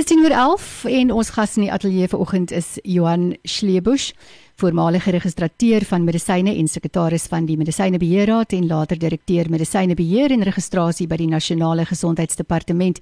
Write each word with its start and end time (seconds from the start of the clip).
Dis 0.00 0.16
10:11 0.16 0.88
en 0.88 1.10
ons 1.12 1.30
gas 1.30 1.56
in 1.56 1.62
die 1.62 1.72
ateljee 1.72 2.08
vanoggend 2.08 2.50
is 2.50 2.78
Johan 2.82 3.36
Schlebusch 3.42 4.12
voormalige 4.60 5.10
registrateur 5.10 5.84
van 5.88 6.04
medisyne 6.04 6.52
en 6.52 6.68
sekretaris 6.68 7.24
van 7.32 7.46
die 7.48 7.56
Medisynebeheerraad 7.56 8.52
en 8.52 8.66
later 8.68 8.98
direkteur 9.00 9.48
medisynebeheer 9.48 10.34
en 10.34 10.44
registrasie 10.44 11.06
by 11.08 11.16
die 11.16 11.28
Nasionale 11.30 11.86
Gesondheidsdepartement 11.88 13.00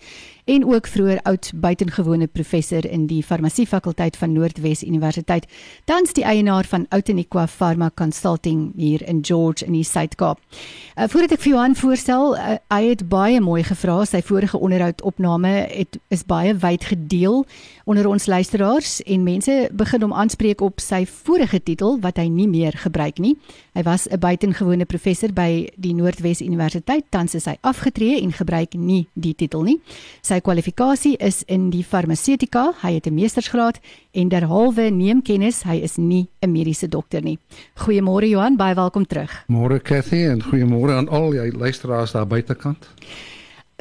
en 0.49 0.65
ook 0.65 0.87
vroeër 0.87 1.21
oud 1.29 1.51
buitengewone 1.55 2.29
professor 2.31 2.87
in 2.87 3.09
die 3.11 3.23
farmasiefakulteit 3.27 4.17
van 4.17 4.33
Noordwes 4.33 4.85
Universiteit 4.87 5.49
tans 5.91 6.15
die 6.15 6.25
eienaar 6.25 6.69
van 6.71 6.87
Outeniqua 6.95 7.47
Pharma 7.51 7.91
Consulting 7.95 8.71
hier 8.77 9.03
in 9.09 9.25
George 9.25 9.67
in 9.67 9.75
die 9.75 9.85
Suid-Kaap. 9.85 10.39
Uh, 10.39 11.09
voordat 11.11 11.35
ek 11.37 11.43
vir 11.43 11.53
Johan 11.57 11.77
voorstel, 11.77 12.37
uh, 12.37 12.57
hy 12.71 12.81
het 12.93 13.05
baie 13.11 13.43
mooi 13.43 13.65
gevra, 13.67 14.05
sy 14.07 14.23
vorige 14.23 14.61
onderhoud 14.63 15.03
opname 15.03 15.67
het 15.67 15.99
is 16.15 16.23
baie 16.29 16.55
wyd 16.55 16.87
gedeel 16.93 17.43
onder 17.89 18.07
ons 18.07 18.31
luisteraars 18.31 19.01
en 19.03 19.27
mense 19.27 19.59
begin 19.73 20.07
hom 20.07 20.15
aanspreek 20.15 20.63
op 20.65 20.81
sy 20.81 21.03
vorige 21.09 21.48
huidige 21.49 21.65
titel 21.65 21.99
wat 22.01 22.19
hy 22.19 22.29
nie 22.29 22.49
meer 22.49 22.77
gebruik 22.77 23.19
nie. 23.19 23.37
Hy 23.75 23.83
was 23.83 24.09
'n 24.09 24.19
buitengewone 24.19 24.85
professor 24.87 25.33
by 25.33 25.69
die 25.77 25.95
Noordwes 25.95 26.41
Universiteit, 26.41 27.05
tans 27.11 27.35
is 27.35 27.47
hy 27.47 27.57
afgetree 27.63 28.21
en 28.23 28.33
gebruik 28.33 28.75
nie 28.75 29.07
die 29.15 29.35
titel 29.35 29.63
nie. 29.63 29.81
Sy 30.23 30.41
kwalifikasie 30.41 31.17
is 31.19 31.45
in 31.47 31.71
die 31.71 31.85
farmaseutika. 31.85 32.75
Hy 32.83 32.95
het 32.95 33.07
'n 33.07 33.15
meestersgraad 33.15 33.81
en 34.13 34.29
derhalwe 34.29 34.91
neem 34.91 35.23
kennis 35.23 35.63
hy 35.63 35.81
is 35.83 35.97
nie 35.97 36.29
'n 36.43 36.53
mediese 36.53 36.89
dokter 36.89 37.23
nie. 37.23 37.39
Goeiemôre 37.77 38.29
Johan, 38.29 38.57
baie 38.57 38.75
welkom 38.75 39.07
terug. 39.07 39.45
Môre 39.49 39.81
Cathy 39.81 40.27
en 40.27 40.43
goeiemôre 40.43 40.93
aan 40.93 41.09
al 41.09 41.31
die 41.31 41.53
luisteraars 41.53 42.13
daar 42.13 42.27
buitekant. 42.27 42.89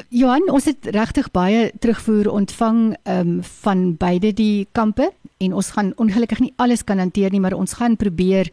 Johan, 0.09 0.45
ons 0.53 0.67
het 0.69 0.85
regtig 0.93 1.31
baie 1.33 1.71
terugvoer 1.81 2.27
ontvang 2.29 2.81
um, 3.09 3.39
van 3.63 3.95
beide 3.97 4.29
die 4.37 4.67
kampe 4.77 5.09
en 5.41 5.55
ons 5.57 5.71
gaan 5.73 5.89
ongelukkig 5.97 6.39
nie 6.43 6.53
alles 6.61 6.83
kan 6.85 7.01
hanteer 7.01 7.33
nie, 7.33 7.41
maar 7.41 7.57
ons 7.57 7.73
gaan 7.79 7.97
probeer 7.97 8.51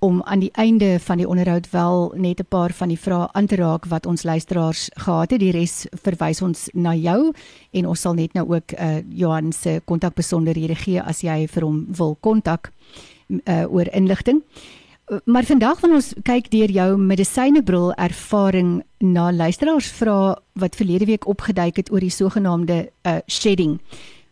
om 0.00 0.22
aan 0.24 0.40
die 0.40 0.50
einde 0.56 0.96
van 1.04 1.20
die 1.20 1.28
onderhoud 1.28 1.68
wel 1.70 2.12
net 2.16 2.40
'n 2.40 2.48
paar 2.48 2.72
van 2.72 2.88
die 2.88 2.98
vrae 2.98 3.28
aan 3.32 3.46
te 3.46 3.56
raak 3.56 3.84
wat 3.92 4.06
ons 4.06 4.22
luisteraars 4.22 4.88
gehad 4.94 5.30
het. 5.30 5.40
Die 5.40 5.50
res 5.50 5.86
verwys 5.92 6.42
ons 6.42 6.68
na 6.72 6.94
jou 6.94 7.32
en 7.70 7.86
ons 7.86 8.00
sal 8.00 8.14
net 8.14 8.32
nou 8.32 8.54
ook 8.54 8.72
uh, 8.72 8.96
Johan 9.08 9.52
se 9.52 9.82
kontakbesonderhede 9.84 10.74
gee 10.74 11.02
as 11.02 11.20
jy 11.20 11.46
vir 11.46 11.62
hom 11.62 11.86
wil 11.88 12.16
kontak 12.20 12.72
uh, 13.28 13.64
oor 13.68 13.88
inligting. 13.92 14.42
Maar 15.24 15.44
vandag 15.46 15.80
wil 15.80 15.92
ons 16.00 16.08
kyk 16.26 16.48
deur 16.50 16.70
jou 16.74 16.86
medisynebril 16.98 17.92
ervaring 17.94 18.80
na 18.98 19.28
luisteraars 19.30 19.86
vra 20.00 20.34
wat 20.58 20.74
verlede 20.74 21.06
week 21.06 21.28
opgeduik 21.30 21.76
het 21.78 21.92
oor 21.94 22.02
die 22.02 22.10
sogenaamde 22.10 22.78
uh, 23.06 23.18
shedding. 23.30 23.78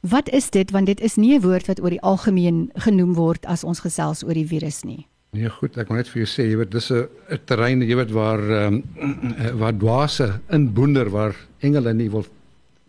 Wat 0.03 0.29
is 0.35 0.51
dit 0.51 0.71
want 0.75 0.91
dit 0.91 1.01
is 1.01 1.15
nie 1.17 1.39
'n 1.39 1.43
woord 1.47 1.67
wat 1.67 1.81
oor 1.81 1.95
die 1.95 2.03
algemeen 2.03 2.71
genoem 2.75 3.15
word 3.15 3.47
as 3.47 3.65
ons 3.65 3.81
gesels 3.81 4.25
oor 4.25 4.35
die 4.35 4.47
virus 4.47 4.83
nie. 4.83 5.07
Nee 5.31 5.49
goed, 5.49 5.79
ek 5.79 5.89
wil 5.89 5.97
net 5.97 6.09
vir 6.09 6.25
jou 6.25 6.31
sê, 6.31 6.51
jy 6.51 6.57
weet 6.57 6.71
dis 6.71 6.91
'n 6.91 7.09
terrein 7.47 7.81
jy 7.83 7.95
weet 7.95 8.11
waar 8.11 8.43
ehm 8.43 8.83
um, 8.99 9.35
waar 9.59 9.79
dwaase 9.79 10.41
inboender 10.51 11.11
waar 11.11 11.35
engele 11.61 11.95
nie 11.95 12.11
wil 12.11 12.27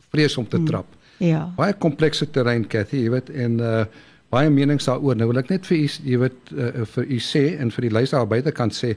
vrees 0.10 0.38
om 0.38 0.48
te 0.48 0.58
hmm. 0.58 0.66
trap. 0.66 0.86
Hmm. 1.18 1.28
Ja. 1.28 1.54
Baie 1.56 1.74
komplekse 1.74 2.32
terrein 2.32 2.68
Cathy, 2.68 2.98
jy 2.98 3.10
weet 3.10 3.30
en 3.30 3.60
uh 3.60 3.86
baie 4.30 4.50
menings 4.50 4.88
daaroor. 4.90 5.16
Nou 5.16 5.30
wil 5.32 5.42
ek 5.44 5.50
net 5.50 5.68
vir 5.70 5.78
u 5.78 5.86
jy 5.86 6.20
weet 6.26 6.52
uh, 6.56 6.84
vir 6.96 7.06
u 7.06 7.20
sê 7.20 7.46
en 7.60 7.72
vir 7.72 7.90
die 7.90 7.94
luisteraar 7.94 8.28
buitekant 8.28 8.76
sê, 8.76 8.96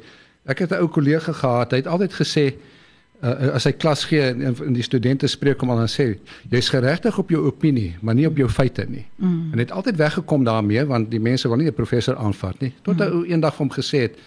ek 0.49 0.65
het 0.65 0.73
'n 0.73 0.83
ou 0.83 0.89
kollega 0.89 1.33
gehad, 1.33 1.73
hy 1.73 1.77
het 1.83 1.87
altyd 1.87 2.13
gesê 2.13 2.45
uh, 3.23 3.55
as 3.55 3.65
hy 3.65 3.73
klas 3.73 4.05
gee 4.09 4.23
en, 4.23 4.55
en 4.55 4.73
die 4.73 4.83
studente 4.83 5.29
spreek 5.29 5.61
hom 5.61 5.71
al 5.75 5.85
en 5.85 5.91
sê 5.91 6.19
jy's 6.51 6.71
geregtig 6.73 7.19
op 7.19 7.31
jou 7.31 7.45
opinie, 7.47 7.97
maar 8.01 8.15
nie 8.15 8.27
op 8.27 8.37
jou 8.37 8.49
feite 8.49 8.87
nie. 8.89 9.07
Mm. 9.17 9.53
En 9.53 9.59
het 9.59 9.71
altyd 9.71 9.97
weggekom 9.97 10.45
daarmee 10.45 10.85
want 10.87 11.11
die 11.11 11.21
mense 11.21 11.49
wil 11.49 11.59
nie 11.59 11.69
'n 11.69 11.75
professor 11.75 12.17
aanvat 12.17 12.61
nie. 12.61 12.73
Tot 12.83 12.97
mm. 12.97 13.03
hy 13.03 13.33
eendag 13.33 13.55
vir 13.55 13.67
hom 13.67 13.73
gesê 13.75 13.99
het 14.09 14.19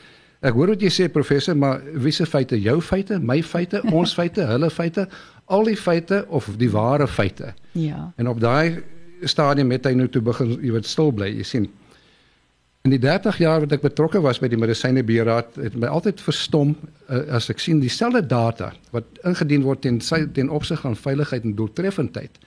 ek 0.41 0.53
hoor 0.57 0.73
wat 0.73 0.81
jy 0.81 0.89
sê 0.89 1.09
professor, 1.11 1.55
maar 1.55 1.81
wie 1.93 2.11
se 2.11 2.25
feite? 2.25 2.57
Jou 2.61 2.81
feite, 2.81 3.19
my 3.19 3.41
feite, 3.43 3.81
ons 3.91 4.13
feite, 4.19 4.41
hulle 4.41 4.69
feite, 4.69 5.07
al 5.45 5.67
die 5.67 5.77
feite 5.77 6.25
of 6.29 6.49
die 6.57 6.69
ware 6.71 7.07
feite. 7.07 7.53
Ja. 7.71 8.11
En 8.17 8.27
op 8.27 8.39
daai 8.41 8.81
stadium 9.27 9.71
het 9.71 9.85
hy 9.85 9.93
nou 9.93 10.07
toe 10.07 10.21
begin 10.21 10.57
jy 10.61 10.71
weet 10.71 10.85
stil 10.85 11.11
bly. 11.11 11.27
Jy 11.37 11.43
sien 11.43 11.69
In 12.81 12.89
die 12.89 12.99
30 12.99 13.37
jaar 13.37 13.59
wat 13.61 13.73
ek 13.75 13.83
betrokke 13.83 14.17
was 14.25 14.39
by 14.41 14.47
die 14.49 14.57
Medisynebeheerraad, 14.57 15.57
het 15.61 15.75
my 15.77 15.89
altyd 15.93 16.21
verstom 16.25 16.71
uh, 16.73 17.19
as 17.37 17.51
ek 17.53 17.61
sien 17.61 17.77
dieselfde 17.81 18.23
data 18.25 18.71
wat 18.89 19.19
ingedien 19.27 19.61
word 19.67 19.83
ten 19.85 19.99
ten 20.33 20.49
opsig 20.49 20.81
van 20.81 20.97
veiligheid 20.97 21.45
en 21.45 21.53
doeltreffendheid. 21.59 22.41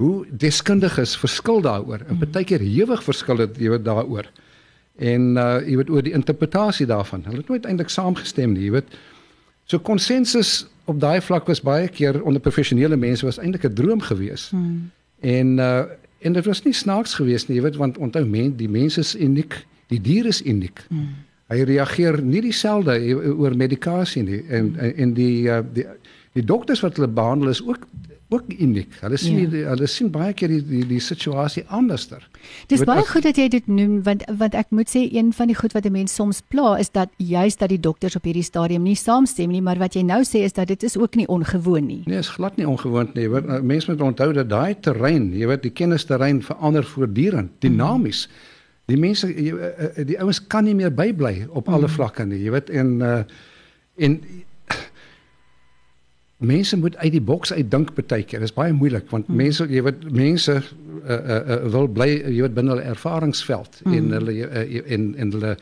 Hoe 0.00 0.24
deskundiges 0.30 1.18
verskil 1.20 1.60
daaroor 1.60 2.06
en 2.08 2.22
baie 2.22 2.48
keer 2.48 2.64
hewig 2.64 3.04
verskil 3.04 3.44
dit 3.44 3.60
jy 3.66 3.74
weet 3.74 3.84
daaroor. 3.84 4.30
En 4.96 5.36
uh 5.36 5.60
jy 5.60 5.76
weet 5.82 5.92
oor 5.92 6.06
die 6.06 6.16
interpretasie 6.16 6.88
daarvan. 6.88 7.26
Hulle 7.28 7.44
het 7.44 7.52
nooit 7.52 7.68
eintlik 7.68 7.92
saamgestem 7.92 8.56
nie, 8.56 8.70
jy 8.70 8.78
weet. 8.78 8.98
So 9.68 9.84
konsensus 9.84 10.64
op 10.88 10.96
daai 10.96 11.20
vlak 11.20 11.44
was 11.46 11.60
baie 11.60 11.92
keer 11.92 12.22
onder 12.22 12.40
professionele 12.40 12.96
mense 12.96 13.26
was 13.26 13.36
eintlik 13.36 13.68
'n 13.68 13.74
droom 13.74 14.00
geweest. 14.00 14.56
Hmm. 14.56 14.88
En 15.20 15.58
uh 15.58 15.82
En 16.18 16.32
dit 16.32 16.44
was 16.44 16.62
nie 16.62 16.74
snaaks 16.74 17.14
geweest 17.14 17.48
nie, 17.48 17.58
jy 17.58 17.62
weet, 17.68 17.78
want 17.78 17.98
onthou 17.98 18.24
men, 18.26 18.54
die 18.58 18.68
mens 18.70 18.98
is 18.98 19.14
uniek, 19.14 19.54
die 19.92 20.00
dier 20.02 20.26
is 20.26 20.40
uniek. 20.42 20.82
Mm. 20.90 21.12
Hy 21.48 21.62
reageer 21.64 22.18
nie 22.22 22.42
dieselfde 22.44 22.96
oor 23.30 23.54
medikasie 23.56 24.22
nie 24.26 24.42
en 24.52 24.74
en 24.76 25.14
die 25.16 25.46
uh, 25.48 25.62
die 25.72 25.86
die 26.36 26.44
dokters 26.44 26.82
wat 26.84 26.98
hulle 26.98 27.08
behandel 27.08 27.54
is 27.54 27.62
ook 27.64 27.86
ook 28.28 28.52
uniek. 28.58 28.92
Hulle 29.00 29.16
sien 29.16 29.38
ja. 29.40 29.48
die, 29.48 29.62
hulle 29.64 29.86
sien 29.88 30.10
baie 30.12 30.34
keer 30.36 30.50
die 30.52 30.60
die, 30.64 30.82
die 30.88 31.00
situasie 31.00 31.64
anderster. 31.72 32.24
Dis 32.68 32.84
baie 32.84 33.00
as, 33.00 33.08
goed 33.08 33.24
dat 33.24 33.38
jy 33.40 33.46
dit 33.52 33.70
noem 33.72 34.02
want 34.04 34.24
want 34.40 34.56
ek 34.58 34.68
moet 34.74 34.90
sê 34.92 35.06
een 35.06 35.30
van 35.36 35.48
die 35.48 35.56
goed 35.56 35.72
wat 35.76 35.86
'n 35.88 35.92
mens 35.92 36.14
soms 36.14 36.42
pla 36.52 36.76
is 36.78 36.90
dat 36.92 37.08
juist 37.16 37.58
dat 37.58 37.72
die 37.72 37.80
dokters 37.80 38.16
op 38.16 38.28
hierdie 38.28 38.44
stadium 38.44 38.82
nie 38.82 38.96
saamstem 38.96 39.50
nie, 39.50 39.62
maar 39.62 39.78
wat 39.78 39.94
jy 39.96 40.02
nou 40.02 40.20
sê 40.24 40.44
is 40.44 40.52
dat 40.52 40.68
dit 40.68 40.82
is 40.82 40.96
ook 40.96 41.16
nie 41.16 41.26
ongewoon 41.26 41.86
nie. 41.86 42.02
Nee, 42.04 42.18
is 42.18 42.28
glad 42.28 42.56
nie 42.56 42.68
ongewoon 42.68 43.10
nie. 43.14 43.28
Want 43.28 43.46
uh, 43.46 43.60
mense 43.60 43.90
moet 43.90 44.00
onthou 44.00 44.32
dat 44.32 44.48
daai 44.48 44.76
terrein, 44.80 45.32
jy 45.32 45.46
weet, 45.46 45.62
die 45.62 45.72
kennisterrein 45.72 46.42
verander 46.42 46.84
voortdurend, 46.84 47.50
dinamies. 47.58 48.26
Hmm. 48.26 48.56
Die 48.86 48.96
mense 48.96 49.28
jy, 49.28 49.52
uh, 49.52 50.04
die 50.04 50.20
ouens 50.20 50.46
kan 50.46 50.64
nie 50.64 50.74
meer 50.74 50.92
bybly 50.92 51.46
op 51.48 51.66
hmm. 51.66 51.74
alle 51.74 51.88
vlakke 51.88 52.24
nie, 52.24 52.44
jy 52.44 52.50
weet 52.50 52.70
en 52.70 53.00
uh, 53.00 53.22
en 53.96 54.20
mense 56.38 56.76
moet 56.76 56.96
uit 56.96 57.12
die 57.12 57.22
boks 57.22 57.52
uitdink 57.52 57.94
baie 57.94 58.22
keer. 58.22 58.42
Dit 58.42 58.48
is 58.48 58.54
baie 58.54 58.72
moeilik 58.72 59.10
want 59.10 59.26
hmm. 59.26 59.36
mense 59.36 59.66
jy 59.66 59.82
weet 59.82 60.06
mense 60.14 60.54
uh, 60.54 60.62
uh, 61.08 61.38
uh, 61.38 61.58
wil 61.72 61.88
bly 61.90 62.08
jy 62.14 62.40
weet 62.44 62.54
binne 62.54 62.76
hulle 62.76 62.86
ervaringsveld 62.86 63.80
hmm. 63.82 63.96
en 63.98 64.16
hulle 64.18 64.36
uh, 64.46 64.92
en 64.94 65.12
en 65.18 65.34
hulle 65.34 65.56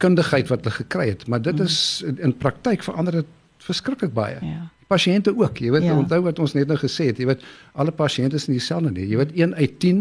kundigheid 0.00 0.48
wat 0.48 0.64
hulle 0.64 0.76
gekry 0.78 1.10
het, 1.12 1.26
maar 1.28 1.42
dit 1.42 1.56
hmm. 1.58 1.66
is 1.66 2.02
in, 2.06 2.20
in 2.24 2.36
praktyk 2.36 2.86
verander 2.86 3.20
dit 3.20 3.36
verskriklik 3.60 4.14
baie. 4.16 4.38
Ja. 4.40 4.68
Pasiënte 4.90 5.34
ook, 5.36 5.60
jy 5.62 5.70
weet 5.74 5.86
ja. 5.86 5.98
onthou 5.98 6.22
wat 6.24 6.40
ons 6.42 6.54
net 6.56 6.70
nou 6.70 6.78
gesê 6.80 7.10
het, 7.10 7.20
jy 7.20 7.28
weet 7.28 7.44
alle 7.78 7.92
pasiënte 7.94 8.38
is 8.40 8.48
nie 8.48 8.56
dieselfde 8.58 8.90
nie. 8.94 9.04
Jy 9.10 9.20
weet 9.20 9.34
1 9.36 9.52
uit 9.58 9.76
10 9.82 10.00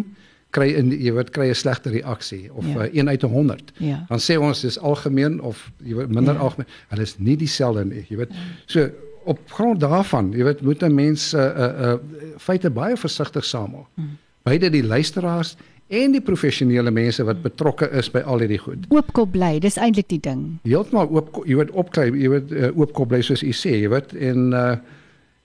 kry 0.55 0.71
in 0.79 0.89
jy 0.95 1.11
weet 1.13 1.29
kry 1.35 1.49
'n 1.51 1.57
slegte 1.57 1.91
reaksie 1.93 2.47
of 2.53 2.65
ja. 2.65 2.87
uh, 2.87 3.01
1 3.03 3.09
uit 3.09 3.21
100. 3.21 3.73
Ja. 3.77 3.99
Dan 4.09 4.23
sê 4.23 4.39
ons 4.39 4.61
dis 4.61 4.79
algemeen 4.79 5.37
of 5.41 5.67
jy 5.83 5.99
weet 5.99 6.09
minder 6.09 6.33
ja. 6.33 6.39
algemeen. 6.47 6.71
Hulle 6.93 7.05
is 7.05 7.17
nie 7.17 7.37
dieselfde 7.37 7.85
nie, 7.85 8.05
jy 8.09 8.17
weet. 8.23 8.33
Ja. 8.33 8.47
So 8.65 8.89
op 9.29 9.39
grond 9.53 9.79
daarvan, 9.79 10.31
jy 10.33 10.43
weet, 10.47 10.61
moet 10.65 10.83
'n 10.83 10.93
mens 10.93 11.33
uh 11.33 11.41
uh, 11.41 11.91
uh 11.91 11.97
feite 12.37 12.69
baie 12.69 12.97
versigtig 12.97 13.45
samel. 13.45 13.87
Hmm. 13.93 14.17
Beide 14.43 14.69
die 14.69 14.83
luisteraars 14.83 15.55
en 15.87 16.13
die 16.13 16.21
professionele 16.21 16.91
mense 16.91 17.23
wat 17.25 17.41
betrokke 17.41 17.89
is 17.97 18.11
by 18.13 18.21
al 18.25 18.43
hierdie 18.43 18.61
goed. 18.61 18.85
Oopkop 18.93 19.31
bly, 19.33 19.57
dis 19.59 19.77
eintlik 19.77 20.09
die 20.09 20.21
ding. 20.21 20.59
Heeltemal 20.63 21.09
oop, 21.09 21.41
jy 21.49 21.57
weet, 21.57 21.71
opkry, 21.71 22.09
jy 22.13 22.29
weet, 22.29 22.51
uh, 22.53 22.69
oopkop 22.77 23.09
bly 23.09 23.21
soos 23.25 23.43
u 23.43 23.53
sê, 23.53 23.75
jy 23.83 23.91
weet, 23.95 24.15
en 24.31 24.49
uh 24.53 24.77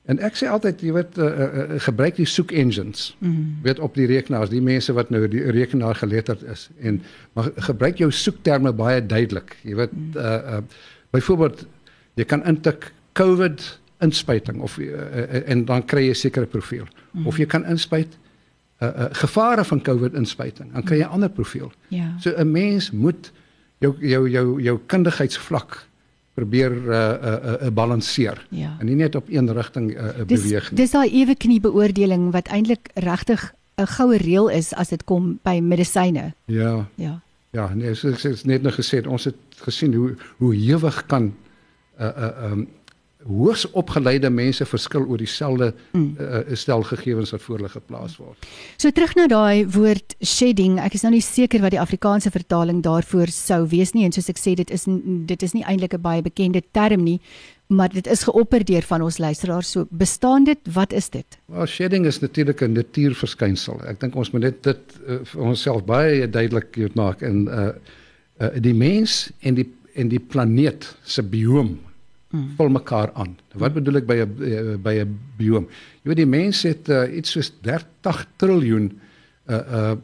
en 0.04 0.19
ek 0.20 0.34
sê 0.36 0.48
altyd, 0.52 0.82
jy 0.84 0.90
weet, 0.92 1.14
uh, 1.16 1.26
uh, 1.26 1.62
gebruik 1.81 2.19
die 2.20 2.26
soek 2.28 2.50
engines. 2.52 3.06
Mm. 3.25 3.54
Weet 3.64 3.78
op 3.81 3.94
die 3.96 4.04
rekenaars, 4.04 4.50
die 4.52 4.60
mense 4.60 4.92
wat 4.92 5.08
nou 5.08 5.22
die 5.32 5.40
rekenaar 5.56 5.96
geletterd 5.96 6.42
is 6.52 6.66
en 6.84 6.98
maar 7.32 7.48
gebruik 7.70 8.02
jou 8.02 8.10
soekterme 8.12 8.75
baie 8.76 9.00
duidelik. 9.00 9.56
Jy 9.64 9.78
weet, 9.81 9.96
mm. 9.96 10.12
uh, 10.20 10.58
uh 10.58 10.92
byvoorbeeld 11.16 11.64
jy 12.20 12.25
kan 12.28 12.44
intik 12.44 12.90
COVID 13.14 13.64
inspuiting 14.05 14.61
of 14.61 14.76
uh, 14.78 15.49
en 15.49 15.64
dan 15.64 15.84
kry 15.87 16.08
jy 16.08 16.14
sekere 16.19 16.46
profiel. 16.50 16.87
Mm. 17.12 17.26
Of 17.31 17.38
jy 17.40 17.46
kan 17.46 17.64
inspuit 17.70 18.19
uh, 18.82 18.88
uh 18.88 19.08
gevare 19.22 19.64
van 19.64 19.81
COVID 19.87 20.14
inspuiting, 20.19 20.72
dan 20.75 20.82
kry 20.84 20.99
jy 21.00 21.06
'n 21.06 21.14
ander 21.19 21.31
profiel. 21.31 21.72
Ja. 21.88 22.12
So 22.20 22.34
'n 22.37 22.50
mens 22.50 22.90
moet 22.90 23.32
jou 23.78 23.94
jou 24.00 24.28
jou 24.28 24.61
jou 24.62 24.78
kundigheidsvlak 24.87 25.87
probeer 26.34 26.72
uh 26.72 26.90
uh, 26.90 27.66
uh 27.66 27.70
balanseer 27.70 28.46
Ja. 28.50 28.76
en 28.81 28.87
nie 28.87 28.96
net 28.99 29.14
op 29.14 29.28
een 29.28 29.52
rigting 29.52 29.90
uh, 29.94 30.05
uh 30.05 30.26
Dis 30.26 30.43
beweeg 30.43 30.70
nie. 30.70 30.76
dis 30.76 30.90
daai 30.90 31.10
ewe 31.20 31.34
knie 31.34 31.60
beoordeling 31.60 32.32
wat 32.32 32.49
eintlik 32.49 32.90
regtig 32.94 33.55
'n 33.78 33.87
goue 33.87 34.17
reël 34.17 34.49
is 34.50 34.75
as 34.75 34.88
dit 34.88 35.05
kom 35.05 35.38
by 35.43 35.60
medisyne. 35.62 36.32
Ja, 36.44 36.87
Ja. 36.94 37.20
ja, 37.50 37.75
nee, 37.75 37.94
so 37.94 38.08
ek 38.08 38.22
het 38.22 38.44
net 38.44 38.62
nou 38.62 38.72
gesê 38.75 39.06
ons 39.06 39.25
het 39.25 39.37
gesien 39.62 39.94
hoe 39.94 40.17
hoe 40.38 40.55
hewig 40.55 41.06
kan 41.06 41.34
uh 42.00 42.06
uh 42.06 42.50
um 42.52 42.69
hoogs 43.26 43.65
opgeleide 43.73 44.31
mense 44.31 44.65
verskil 44.67 45.06
oor 45.09 45.19
dieselfde 45.19 45.73
Mm. 45.93 46.17
uh, 46.21 46.38
stel 46.53 46.82
gegevens 46.82 47.31
wat 47.31 47.43
voor 47.43 47.56
hulle 47.56 47.69
geplaas 47.69 48.17
word. 48.17 48.47
So 48.76 48.91
terug 48.91 49.15
na 49.15 49.26
daai 49.26 49.67
woord 49.71 50.15
shedding. 50.21 50.79
Ek 50.81 50.94
is 50.94 51.03
nou 51.03 51.12
nie 51.15 51.23
seker 51.23 51.61
wat 51.61 51.71
die 51.71 51.81
Afrikaanse 51.81 52.31
vertaling 52.31 52.82
daarvoor 52.82 53.32
sou 53.32 53.65
wees 53.69 53.94
nie 53.94 54.05
en 54.05 54.12
soos 54.12 54.29
ek 54.29 54.41
sê 54.41 54.55
dit 54.59 54.71
is 54.71 54.87
dit 55.26 55.43
is 55.43 55.55
nie 55.55 55.65
eintlik 55.65 55.94
'n 55.94 56.03
baie 56.03 56.23
bekende 56.23 56.62
term 56.73 57.05
nie, 57.05 57.21
maar 57.69 57.88
dit 57.88 58.06
is 58.06 58.25
geopper 58.25 58.65
deur 58.65 58.82
van 58.82 59.03
ons 59.03 59.19
luisteraars. 59.19 59.70
So 59.70 59.87
bestaan 59.91 60.44
dit? 60.44 60.59
Wat 60.73 60.93
is 60.93 61.09
dit? 61.11 61.38
Well, 61.47 61.67
shedding 61.67 62.06
is 62.06 62.20
natuurlik 62.20 62.61
'n 62.62 62.73
natuurverskynsel. 62.73 63.81
Ek 63.87 64.00
dink 64.00 64.15
ons 64.17 64.31
moet 64.31 64.43
net 64.43 64.62
dit 64.62 64.82
uh, 65.06 65.19
vir 65.25 65.43
onsself 65.43 65.85
baie 65.85 66.31
duidelik 66.31 66.94
maak 66.94 67.23
in 67.23 67.49
uh, 67.49 67.69
uh 68.41 68.50
die 68.61 68.75
mens 68.75 69.31
en 69.41 69.55
die 69.55 69.73
en 69.94 70.09
die 70.09 70.20
planeet 70.20 70.97
se 71.03 71.23
bioom 71.23 71.79
Mm. 72.34 72.54
vul 72.56 72.69
mekaar 72.69 73.12
aan. 73.14 73.36
Wat 73.54 73.75
bedoel 73.76 74.00
ek 74.00 74.06
by 74.10 74.16
'n 74.19 74.31
uh, 74.42 74.76
by 74.82 74.94
'n 75.06 75.19
bioom? 75.38 75.69
Jy 76.02 76.08
weet 76.10 76.22
die 76.22 76.26
mens 76.26 76.62
het 76.66 76.88
uh, 76.88 77.06
iets 77.16 77.31
soos 77.31 77.52
30 77.62 78.26
triljoen 78.36 78.90
uh 79.46 79.54
uh, 79.54 79.94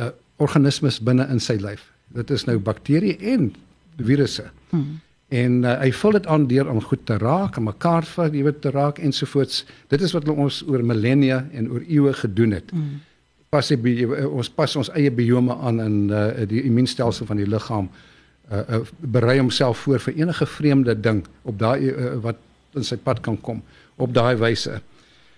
uh 0.00 0.12
organismes 0.36 0.98
binne 1.00 1.26
in 1.28 1.40
sy 1.40 1.58
lyf. 1.60 1.84
Dit 2.08 2.30
is 2.30 2.44
nou 2.44 2.58
bakterieë 2.58 3.20
en 3.34 3.52
virusse. 3.96 4.48
Hmm. 4.70 5.00
En 5.28 5.52
uh, 5.64 5.76
hy 5.80 5.92
vul 5.92 6.16
dit 6.16 6.26
aan 6.26 6.46
deur 6.46 6.70
om 6.70 6.80
goed 6.82 7.04
te 7.06 7.18
raak, 7.18 7.56
aan 7.56 7.68
mekaar 7.68 8.04
vas, 8.04 8.32
jy 8.32 8.42
weet 8.42 8.60
te 8.60 8.70
raak 8.70 8.98
ensovoorts. 8.98 9.64
Dit 9.88 10.00
is 10.00 10.12
wat 10.12 10.24
hulle 10.24 10.40
ons 10.40 10.62
oor 10.66 10.82
millennia 10.82 11.44
en 11.52 11.70
oor 11.70 11.84
eeue 11.86 12.12
gedoen 12.12 12.50
het. 12.50 12.72
Mm. 12.72 13.00
Pas 13.48 13.68
die, 13.68 14.08
ons 14.26 14.50
pas 14.50 14.76
ons 14.76 14.90
eie 14.96 15.10
biome 15.10 15.54
aan 15.54 15.80
in 15.80 16.10
uh, 16.10 16.48
die 16.48 16.64
immuunstelsel 16.64 17.26
van 17.26 17.36
die 17.36 17.46
liggaam 17.46 17.92
uh, 17.92 18.13
uh, 18.52 18.80
berei 18.98 19.38
homself 19.38 19.78
voor 19.78 20.00
vir 20.00 20.14
enige 20.14 20.46
vreemde 20.46 21.00
ding 21.00 21.24
op 21.42 21.58
daai 21.58 21.90
uh, 21.90 22.14
wat 22.22 22.36
in 22.74 22.84
sy 22.84 22.96
pad 22.96 23.20
kan 23.20 23.40
kom 23.40 23.62
op 23.96 24.14
daai 24.14 24.36
wyse. 24.36 24.80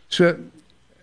So 0.09 0.35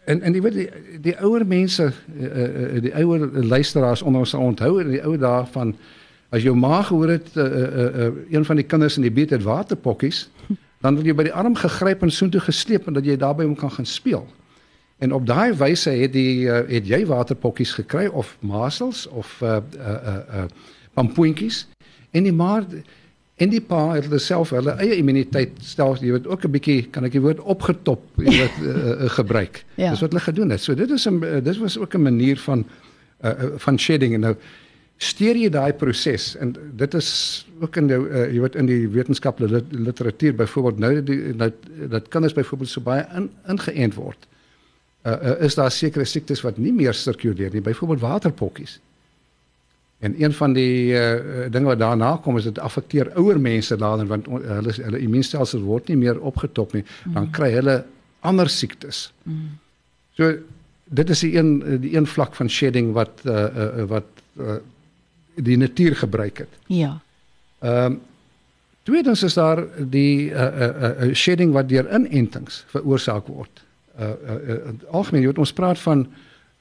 en 0.05 0.21
en 0.21 0.35
jy 0.35 0.41
weet 0.41 0.57
die, 0.57 0.69
die 1.09 1.15
ouer 1.23 1.45
mense 1.47 1.91
uh, 1.91 2.27
uh, 2.27 2.81
die 2.83 2.94
ouer 3.03 3.27
luisteraars 3.44 4.01
onder 4.01 4.25
ons 4.25 4.33
sal 4.35 4.44
onthou 4.44 4.79
in 4.81 4.95
die 4.97 5.03
ou 5.03 5.15
dae 5.17 5.45
van 5.53 5.75
as 6.33 6.44
jou 6.44 6.55
ma 6.57 6.81
gehoor 6.81 7.13
het 7.13 7.29
uh, 7.38 7.44
uh, 7.45 7.88
uh, 8.05 8.11
een 8.33 8.45
van 8.45 8.59
die 8.59 8.65
kinders 8.65 8.97
in 8.97 9.05
die 9.05 9.13
buurt 9.13 9.35
het 9.35 9.45
waterpokkies 9.45 10.27
dan 10.83 10.97
word 10.97 11.07
jy 11.07 11.15
by 11.15 11.27
die 11.29 11.35
arm 11.39 11.55
gegryp 11.55 12.03
en 12.03 12.11
soontoe 12.11 12.41
gesleep 12.44 12.88
en 12.89 12.97
dat 12.97 13.05
jy 13.07 13.15
daarby 13.19 13.45
hom 13.47 13.55
kan 13.55 13.71
gaan 13.71 13.88
speel. 13.88 14.25
En 15.00 15.13
op 15.15 15.23
daai 15.27 15.53
wyse 15.55 15.91
het 15.91 16.11
die 16.11 16.44
uh, 16.47 16.63
het 16.67 16.88
jy 16.88 17.05
waterpokkies 17.07 17.71
gekry 17.79 18.09
of 18.11 18.35
masels 18.44 19.05
of 19.07 19.31
uh 19.41 19.61
uh 19.79 19.88
uh, 19.88 20.17
uh 20.44 20.45
pampoentjies 20.94 21.63
en 22.13 22.27
die 22.27 22.33
maar 22.33 22.65
en 23.42 23.50
die 23.50 23.62
pa 23.65 23.81
het 23.95 24.07
hulle 24.07 24.21
self 24.21 24.54
hulle 24.54 24.75
eie 24.83 25.00
immuniteit 25.01 25.57
stel 25.65 25.95
jy 26.00 26.13
weet 26.15 26.27
ook 26.30 26.45
'n 26.45 26.54
bietjie 26.54 26.89
kan 26.94 27.06
ek 27.06 27.15
die 27.18 27.24
woord 27.24 27.39
opgetop 27.39 28.04
jy 28.18 28.38
weet 28.38 28.57
uh, 28.62 28.74
uh, 28.74 29.10
gebruik. 29.19 29.63
Ja. 29.81 29.89
Dis 29.89 30.04
wat 30.06 30.13
hulle 30.13 30.24
gedoen 30.24 30.50
het. 30.54 30.62
So 30.62 30.75
dit 30.75 30.89
is 30.89 31.07
'n 31.07 31.24
uh, 31.24 31.42
dit 31.44 31.57
was 31.57 31.77
ook 31.77 31.95
'n 31.95 32.01
manier 32.01 32.38
van 32.38 32.65
uh, 33.24 33.30
uh 33.30 33.57
van 33.57 33.80
shedding 33.80 34.13
en 34.13 34.19
nou 34.19 34.36
steur 34.98 35.36
jy 35.36 35.50
daai 35.50 35.74
proses 35.74 36.36
en 36.38 36.56
dit 36.75 36.94
is 36.94 37.48
ook 37.60 37.75
in 37.75 37.88
jou 37.88 38.10
uh, 38.10 38.31
jy 38.33 38.39
weet 38.39 38.56
in 38.56 38.65
die 38.65 38.88
wetenskaplike 38.88 39.51
lit 39.51 39.65
literatuur 39.71 40.36
byvoorbeeld 40.36 40.80
nou 40.80 41.04
dat 41.38 41.54
dat 41.89 42.07
kinders 42.07 42.33
byvoorbeeld 42.33 42.69
so 42.69 42.81
baie 42.81 43.06
in, 43.15 43.30
ingeënt 43.48 43.95
word 43.95 44.27
uh, 45.04 45.12
uh, 45.12 45.42
is 45.42 45.56
daar 45.56 45.71
sekere 45.71 46.06
siektes 46.06 46.42
wat 46.42 46.57
nie 46.57 46.74
meer 46.74 46.95
sirkuleer 46.95 47.51
nie, 47.54 47.62
byvoorbeeld 47.62 48.04
waterpokkies. 48.04 48.80
En 50.03 50.15
een 50.19 50.33
van 50.35 50.53
die 50.53 50.91
uh, 50.91 51.11
dinge 51.51 51.69
wat 51.71 51.79
daarna 51.79 52.17
kom 52.23 52.38
is 52.38 52.44
dit 52.44 52.59
affekteer 52.59 53.13
ouer 53.15 53.39
mense 53.39 53.77
later 53.79 54.07
want 54.09 54.27
on, 54.27 54.41
hulle 54.44 54.73
hulle 54.75 55.00
immuunstelsel 55.00 55.61
word 55.63 55.88
nie 55.88 55.95
meer 56.01 56.17
opgetop 56.19 56.73
nie, 56.75 56.81
dan 57.15 57.29
kry 57.31 57.53
hulle 57.53 57.77
ander 58.27 58.50
siektes. 58.51 59.05
Mm. 59.23 59.53
So 60.19 60.33
dit 61.00 61.13
is 61.15 61.21
die 61.23 61.29
een 61.38 61.53
die 61.85 61.94
een 61.95 62.07
vlak 62.07 62.35
van 62.35 62.51
shedding 62.51 62.91
wat 62.97 63.23
uh, 63.23 63.45
uh, 63.47 63.85
wat 63.91 64.09
uh, 64.39 64.57
die 65.39 65.55
natuur 65.57 65.95
gebruik 65.95 66.44
het. 66.44 66.57
Ja. 66.67 66.97
Ehm 67.59 67.94
um, 67.94 68.01
tweedens 68.83 69.23
is 69.23 69.38
daar 69.39 69.61
die 69.77 70.29
uh, 70.29 70.41
uh, 70.41 70.89
uh, 71.07 71.13
shedding 71.15 71.53
wat 71.55 71.69
deur 71.69 71.88
inentings 71.95 72.65
veroorsaak 72.73 73.27
word. 73.31 73.63
Uh, 73.95 74.09
uh, 74.09 74.35
uh 74.55 74.91
algemeen 74.91 75.23
jy 75.23 75.31
weet 75.31 75.39
ons 75.45 75.55
praat 75.55 75.79
van 75.79 76.03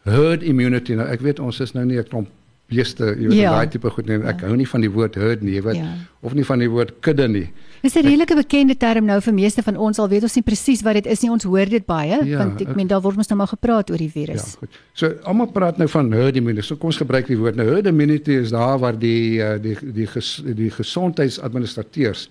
herd 0.06 0.46
immunity. 0.46 0.94
Nou 0.94 1.08
ek 1.10 1.26
weet 1.26 1.42
ons 1.42 1.60
is 1.60 1.74
nou 1.74 1.84
nie 1.84 1.98
'n 1.98 2.06
klomp 2.06 2.30
beeste, 2.74 3.04
jy 3.18 3.28
weet 3.28 3.38
Ja. 3.38 3.50
daai 3.52 3.68
tipe 3.68 3.90
goed 3.90 4.06
nie. 4.08 4.16
Ek 4.22 4.40
Ja. 4.40 4.46
hou 4.48 4.56
nie 4.56 4.66
van 4.68 4.80
die 4.80 4.90
woord 4.90 5.14
herd 5.14 5.42
nie, 5.42 5.54
jy 5.54 5.62
weet 5.62 5.76
Ja. 5.76 5.94
of 6.22 6.34
nie 6.34 6.44
van 6.44 6.58
die 6.58 6.68
woord 6.70 6.92
kudde 7.00 7.28
nie. 7.28 7.48
Dis 7.82 7.94
'n 7.96 8.02
redelike 8.04 8.34
bekende 8.34 8.76
term 8.76 9.04
nou 9.06 9.20
vir 9.20 9.34
meeste 9.34 9.62
van 9.62 9.76
ons 9.76 9.98
al 9.98 10.08
weet 10.08 10.22
ons 10.22 10.34
nie 10.36 10.42
presies 10.42 10.82
wat 10.82 10.94
dit 10.94 11.06
is 11.06 11.20
nie. 11.22 11.30
Ons 11.30 11.44
hoor 11.44 11.66
dit 11.68 11.86
baie 11.86 12.24
Ja, 12.24 12.38
want 12.38 12.60
ek 12.60 12.68
ek- 12.68 12.76
meen 12.76 12.86
daar 12.86 13.00
word 13.02 13.16
mos 13.16 13.28
nou 13.28 13.36
maar 13.38 13.48
gepraat 13.48 13.90
oor 13.90 13.96
die 13.98 14.10
Ja, 14.14 14.20
virus. 14.26 14.56
goed. 14.58 14.68
So 14.94 15.06
almal 15.24 15.46
praat 15.52 15.78
nou 15.78 15.88
van 15.88 16.12
herd 16.12 16.36
immunity. 16.36 16.62
So 16.66 16.76
kom 16.76 16.86
ons 16.90 16.96
gebruik 16.96 17.26
die 17.26 17.36
woord. 17.36 17.56
Nou 17.56 17.66
herd 17.68 17.86
immunity 17.86 18.32
is 18.32 18.50
daar 18.50 18.78
waar 18.78 18.98
die 18.98 19.38
uh, 19.38 19.58
die 19.62 19.76
die 19.92 20.06
ges, 20.06 20.42
die 20.44 20.70
gesondheidsadministrateurs 20.70 22.28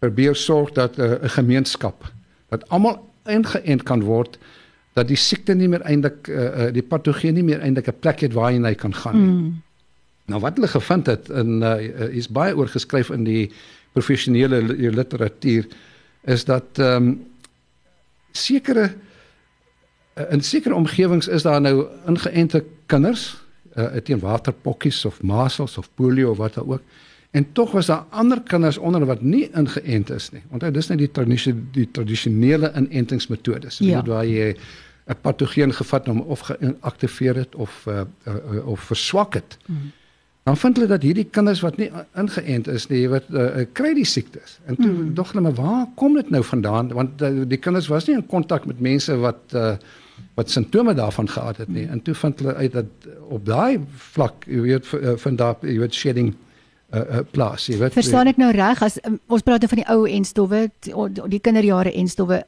probeer 0.00 0.34
sorg 0.36 0.72
dat 0.72 0.96
'n 0.98 1.02
uh, 1.02 1.14
gemeenskap 1.28 2.04
dat 2.50 2.68
almal 2.68 2.98
ingeënt 3.28 3.82
kan 3.82 4.02
word 4.02 4.38
dat 4.94 5.08
die 5.08 5.16
siekte 5.16 5.54
nie 5.54 5.68
meer 5.68 5.80
eintlik 5.82 6.28
uh, 6.28 6.36
uh, 6.66 6.72
die 6.72 6.82
patogeen 6.82 7.34
nie 7.34 7.42
meer 7.42 7.60
eintlik 7.60 7.88
'n 7.88 7.94
plek 8.00 8.20
het 8.20 8.32
waarheen 8.32 8.64
hy 8.64 8.74
kan 8.74 8.94
gaan 8.94 9.16
nie. 9.16 9.32
Mm. 9.32 9.62
Nou 10.26 10.40
wat 10.42 10.58
hulle 10.58 10.68
gevind 10.68 11.06
het 11.06 11.28
in 11.28 11.62
uh, 11.62 11.76
is 12.10 12.28
baie 12.28 12.56
oor 12.56 12.68
geskryf 12.68 13.10
in 13.14 13.24
die 13.24 13.50
professionele 13.92 14.62
li- 14.62 14.90
literatuur 14.90 15.66
is 16.26 16.44
dat 16.44 16.78
ehm 16.78 17.08
um, 17.08 17.26
sekere 18.36 18.90
in 20.30 20.42
sekere 20.44 20.74
omgewings 20.74 21.28
is 21.28 21.42
daar 21.42 21.60
nou 21.60 21.86
ingeënte 22.08 22.64
kinders 22.86 23.36
uh, 23.76 23.96
teen 24.04 24.18
waterpokkies 24.20 25.04
of 25.04 25.22
masels 25.22 25.78
of 25.78 25.88
polio 25.94 26.30
of 26.30 26.36
wat 26.36 26.54
dan 26.54 26.68
ook 26.68 26.82
en 27.30 27.52
tog 27.52 27.70
was 27.70 27.86
daar 27.86 28.04
ander 28.10 28.40
kinders 28.42 28.78
onder 28.78 29.04
wat 29.06 29.22
nie 29.22 29.50
ingeënt 29.52 30.10
is 30.10 30.30
nie. 30.32 30.42
Onthou 30.50 30.70
dis 30.72 30.88
net 30.88 30.98
die 31.02 31.10
tradisie 31.12 31.52
die 31.74 31.88
tradisionele 31.92 32.72
inentingsmetodes. 32.78 33.78
Ja. 33.78 33.98
weet 33.98 34.08
waar 34.12 34.26
jy 34.26 34.56
'n 35.06 35.20
patogeen 35.20 35.72
gevat 35.74 36.06
hom 36.06 36.20
of 36.20 36.40
geaktiveer 36.40 37.36
het 37.36 37.54
of 37.54 37.84
uh, 37.88 38.00
uh, 38.26 38.34
uh, 38.52 38.66
of 38.66 38.80
verswak 38.80 39.34
het. 39.34 39.58
Mm. 39.66 39.92
Dan 40.46 40.56
vind 40.56 40.76
hulle 40.78 40.88
dat 40.88 41.02
hierdie 41.02 41.26
kinders 41.34 41.60
wat 41.64 41.78
nie 41.80 41.88
ingeënt 42.14 42.68
is 42.70 42.84
nie, 42.86 43.02
wat 43.10 43.26
uh, 43.34 43.64
kry 43.74 43.90
die 43.98 44.06
siektes. 44.06 44.60
En 44.70 44.76
toe 44.78 44.92
mm. 44.92 45.08
dog 45.18 45.32
hulle 45.32 45.42
maar 45.48 45.56
waar 45.58 45.86
kom 45.98 46.14
dit 46.14 46.30
nou 46.30 46.42
vandaan? 46.46 46.92
Want 46.94 47.22
uh, 47.26 47.32
die 47.50 47.58
kinders 47.58 47.88
was 47.90 48.06
nie 48.06 48.14
in 48.14 48.26
kontak 48.30 48.68
met 48.70 48.78
mense 48.80 49.16
wat 49.18 49.56
uh, 49.58 49.74
wat 50.38 50.52
simptome 50.52 50.94
daarvan 50.94 51.28
gehad 51.28 51.58
het 51.64 51.68
nie. 51.68 51.82
Mm. 51.84 51.96
En 51.96 52.02
toe 52.06 52.14
vind 52.14 52.38
hulle 52.44 52.54
uit 52.54 52.72
dat 52.72 53.08
op 53.26 53.42
daai 53.46 53.80
vlak, 54.14 54.46
jy 54.46 54.60
weet 54.68 54.86
v- 54.86 55.02
uh, 55.02 55.16
van 55.24 55.36
daar 55.42 55.66
jy 55.66 55.78
weet 55.82 55.94
shedding 55.98 56.30
uh, 56.30 57.00
uh, 57.00 57.24
plaas, 57.34 57.66
jy 57.66 57.80
weet. 57.82 57.98
Verstaan 57.98 58.30
ek 58.30 58.38
nou 58.38 58.52
reg 58.54 58.82
as 58.86 59.00
um, 59.02 59.18
ons 59.26 59.42
praat 59.42 59.66
nou 59.66 59.72
van 59.74 59.82
die 59.82 59.88
ou 59.96 60.06
en 60.06 60.30
stowwe, 60.30 60.62
die, 60.86 60.94
die 61.34 61.42
kinderjare 61.42 61.90
en 61.90 62.08
stowwe, 62.08 62.44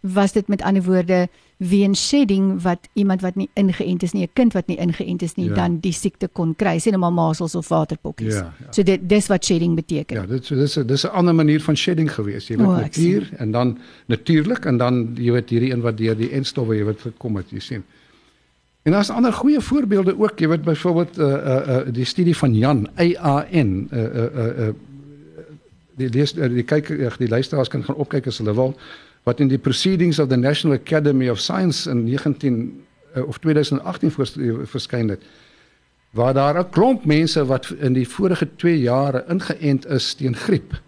was 0.00 0.32
dit 0.32 0.48
met 0.48 0.62
ander 0.62 0.82
woorde 0.82 1.28
weens 1.56 2.08
shedding 2.08 2.62
wat 2.62 2.78
iemand 2.92 3.20
wat 3.20 3.34
nie 3.34 3.48
ingeënt 3.54 4.02
is 4.02 4.12
nie, 4.12 4.22
'n 4.22 4.30
kind 4.32 4.52
wat 4.52 4.66
nie 4.66 4.76
ingeënt 4.76 5.22
is 5.22 5.34
nie, 5.34 5.48
Ja. 5.48 5.54
dan 5.54 5.78
die 5.80 5.92
siekte 5.92 6.28
kon 6.32 6.54
kry, 6.56 6.78
sien 6.78 6.92
nou 6.92 7.00
maar 7.00 7.12
masels 7.12 7.54
of 7.54 7.68
waterpokkies. 7.68 8.34
Ja, 8.34 8.52
ja. 8.60 8.72
So 8.72 8.82
dit 8.82 9.08
dis 9.08 9.26
wat 9.26 9.44
shedding 9.44 9.74
beteken. 9.74 10.16
Ja, 10.16 10.26
dit 10.26 10.44
so 10.44 10.54
dis 10.54 10.76
'n 10.78 10.86
dis 10.86 11.04
'n 11.04 11.08
ander 11.10 11.34
manier 11.34 11.60
van 11.60 11.76
shedding 11.76 12.12
gewees. 12.14 12.46
Jy 12.48 12.56
weet 12.56 12.66
O, 12.66 12.74
ek 12.74 12.82
natuur 12.96 13.28
en 13.36 13.50
dan 13.50 13.78
natuurlik 14.06 14.64
en 14.64 14.76
dan 14.76 15.14
jy 15.14 15.32
weet 15.32 15.50
hierdie 15.50 15.72
een 15.72 15.80
wat 15.80 15.96
deur 15.96 16.16
die 16.16 16.30
enstowwe 16.30 16.76
jy 16.76 16.84
weet 16.84 17.00
gekom 17.00 17.36
het, 17.36 17.50
jy 17.50 17.58
sien. 17.58 17.82
En 18.82 18.92
daar's 18.92 19.10
ander 19.10 19.32
goeie 19.32 19.60
voorbeelde 19.60 20.18
ook, 20.18 20.38
jy 20.38 20.48
weet 20.48 20.62
byvoorbeeld 20.62 21.18
uh 21.18 21.24
uh, 21.24 21.68
uh 21.68 21.92
die 21.92 22.04
studie 22.04 22.36
van 22.36 22.54
Jan 22.54 22.88
A 22.98 23.04
A 23.24 23.46
N 23.52 23.88
uh 23.92 23.98
uh 23.98 24.34
uh, 24.34 24.68
uh 24.68 24.74
die 25.96 26.08
lees 26.08 26.36
uh, 26.36 26.48
die 26.48 26.62
kyk 26.62 26.88
uh, 26.88 27.10
die 27.18 27.28
luisteraars 27.28 27.68
kan 27.68 27.84
gaan 27.84 27.96
opkyk 27.96 28.26
as 28.26 28.38
hulle 28.38 28.54
wil 28.54 28.76
wat 29.22 29.40
in 29.40 29.48
die 29.48 29.58
proceedings 29.58 30.18
of 30.18 30.28
the 30.28 30.36
National 30.36 30.76
Academy 30.76 31.28
of 31.28 31.40
Science 31.40 31.90
in 31.90 32.04
19 32.04 32.84
uh, 33.16 33.26
of 33.28 33.38
2018 33.38 34.10
voors, 34.10 34.36
uh, 34.36 34.54
verskyn 34.64 35.08
het 35.08 35.22
waar 36.10 36.34
daar 36.34 36.58
'n 36.58 36.70
klomp 36.70 37.04
mense 37.04 37.46
wat 37.46 37.74
in 37.78 37.92
die 37.92 38.08
vorige 38.08 38.48
2 38.56 38.80
jare 38.80 39.24
ingeënt 39.28 39.86
is 39.86 40.14
teen 40.14 40.36
griep. 40.36 40.80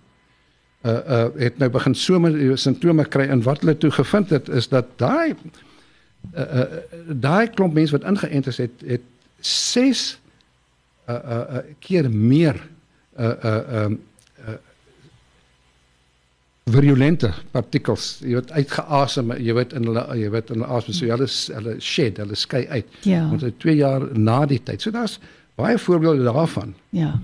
Uh 0.82 0.92
uh 0.92 1.28
het 1.36 1.58
nou 1.58 1.70
begin 1.70 1.94
somer 1.94 2.58
simptome 2.58 3.04
kry 3.04 3.26
en 3.28 3.42
wat 3.42 3.60
hulle 3.60 3.76
toe 3.76 3.90
gevind 3.90 4.30
het 4.30 4.48
is 4.48 4.68
dat 4.68 4.86
daai 4.96 5.34
uh, 6.34 6.40
uh, 6.40 6.64
daai 7.06 7.48
klomp 7.48 7.74
mense 7.74 7.92
wat 7.98 8.08
ingeënt 8.08 8.46
is 8.46 8.56
het 8.56 8.70
het 8.86 9.00
6 9.40 10.20
uh, 11.08 11.14
uh, 11.14 11.30
uh, 11.30 11.58
keer 11.78 12.10
meer 12.10 12.68
uh 13.18 13.32
uh 13.44 13.82
um 13.84 14.00
virulente 16.74 17.32
partikels 17.54 18.20
jy 18.22 18.38
weet 18.38 18.52
uitgeasem 18.52 19.34
jy 19.38 19.54
weet 19.58 19.74
in 19.76 19.88
hulle 19.88 20.04
jy 20.18 20.30
weet 20.32 20.50
in 20.50 20.60
hulle 20.60 20.78
asem 20.78 20.96
so 20.96 21.10
hulle 21.10 21.28
hulle 21.28 21.76
shed 21.80 22.18
hulle 22.22 22.38
skei 22.38 22.64
uit. 22.68 22.88
Ja. 23.02 23.26
want 23.28 23.44
dit 23.46 23.60
2 23.64 23.76
jaar 23.80 24.08
na 24.14 24.44
die 24.46 24.60
tyd. 24.62 24.82
So 24.82 24.90
daar's 24.90 25.18
baie 25.60 25.78
voorbeelde 25.78 26.24
daarvan. 26.24 26.74
Ja. 26.96 27.14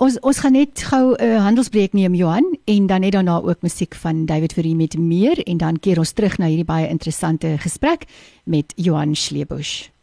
Ons 0.00 0.18
ons 0.20 0.38
gaan 0.40 0.56
net 0.56 0.84
gou 0.90 1.14
'n 1.14 1.24
uh, 1.24 1.40
handelsbreek 1.44 1.92
neem 1.92 2.14
Johan 2.14 2.56
en 2.64 2.86
dan 2.86 3.00
net 3.00 3.12
daarna 3.12 3.40
ook 3.40 3.62
musiek 3.62 3.94
van 3.94 4.26
David 4.26 4.52
Fourie 4.52 4.76
met 4.76 4.98
meer 4.98 5.38
en 5.46 5.56
dan 5.56 5.80
keer 5.80 5.98
ons 5.98 6.12
terug 6.12 6.38
na 6.38 6.46
hierdie 6.46 6.64
baie 6.64 6.88
interessante 6.88 7.56
gesprek 7.58 8.06
met 8.44 8.72
Johan 8.76 9.14
Schlebusch 9.14 9.94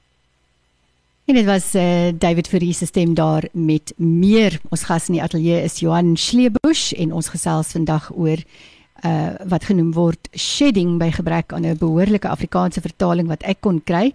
En 1.31 1.37
dit 1.37 1.45
was 1.45 1.75
uh, 1.75 2.07
David 2.17 2.47
Fourie 2.47 2.73
se 2.73 2.85
stem 2.85 3.13
daar 3.13 3.47
met 3.51 3.93
meer. 3.95 4.59
Ons 4.69 4.83
gas 4.83 5.07
in 5.07 5.13
die 5.13 5.23
ateljee 5.23 5.61
is 5.63 5.79
Johan 5.79 6.17
Schlebusch 6.17 6.91
en 6.97 7.13
ons 7.13 7.29
gesels 7.31 7.71
vandag 7.71 8.09
oor 8.11 8.41
uh 9.05 9.33
wat 9.49 9.65
genoem 9.69 9.93
word 9.93 10.29
shedding 10.35 10.99
by 10.99 11.09
gebrek 11.11 11.53
aan 11.53 11.65
'n 11.65 11.77
behoorlike 11.77 12.27
Afrikaanse 12.27 12.81
vertaling 12.81 13.27
wat 13.27 13.43
ek 13.43 13.61
kon 13.61 13.81
kry. 13.83 14.13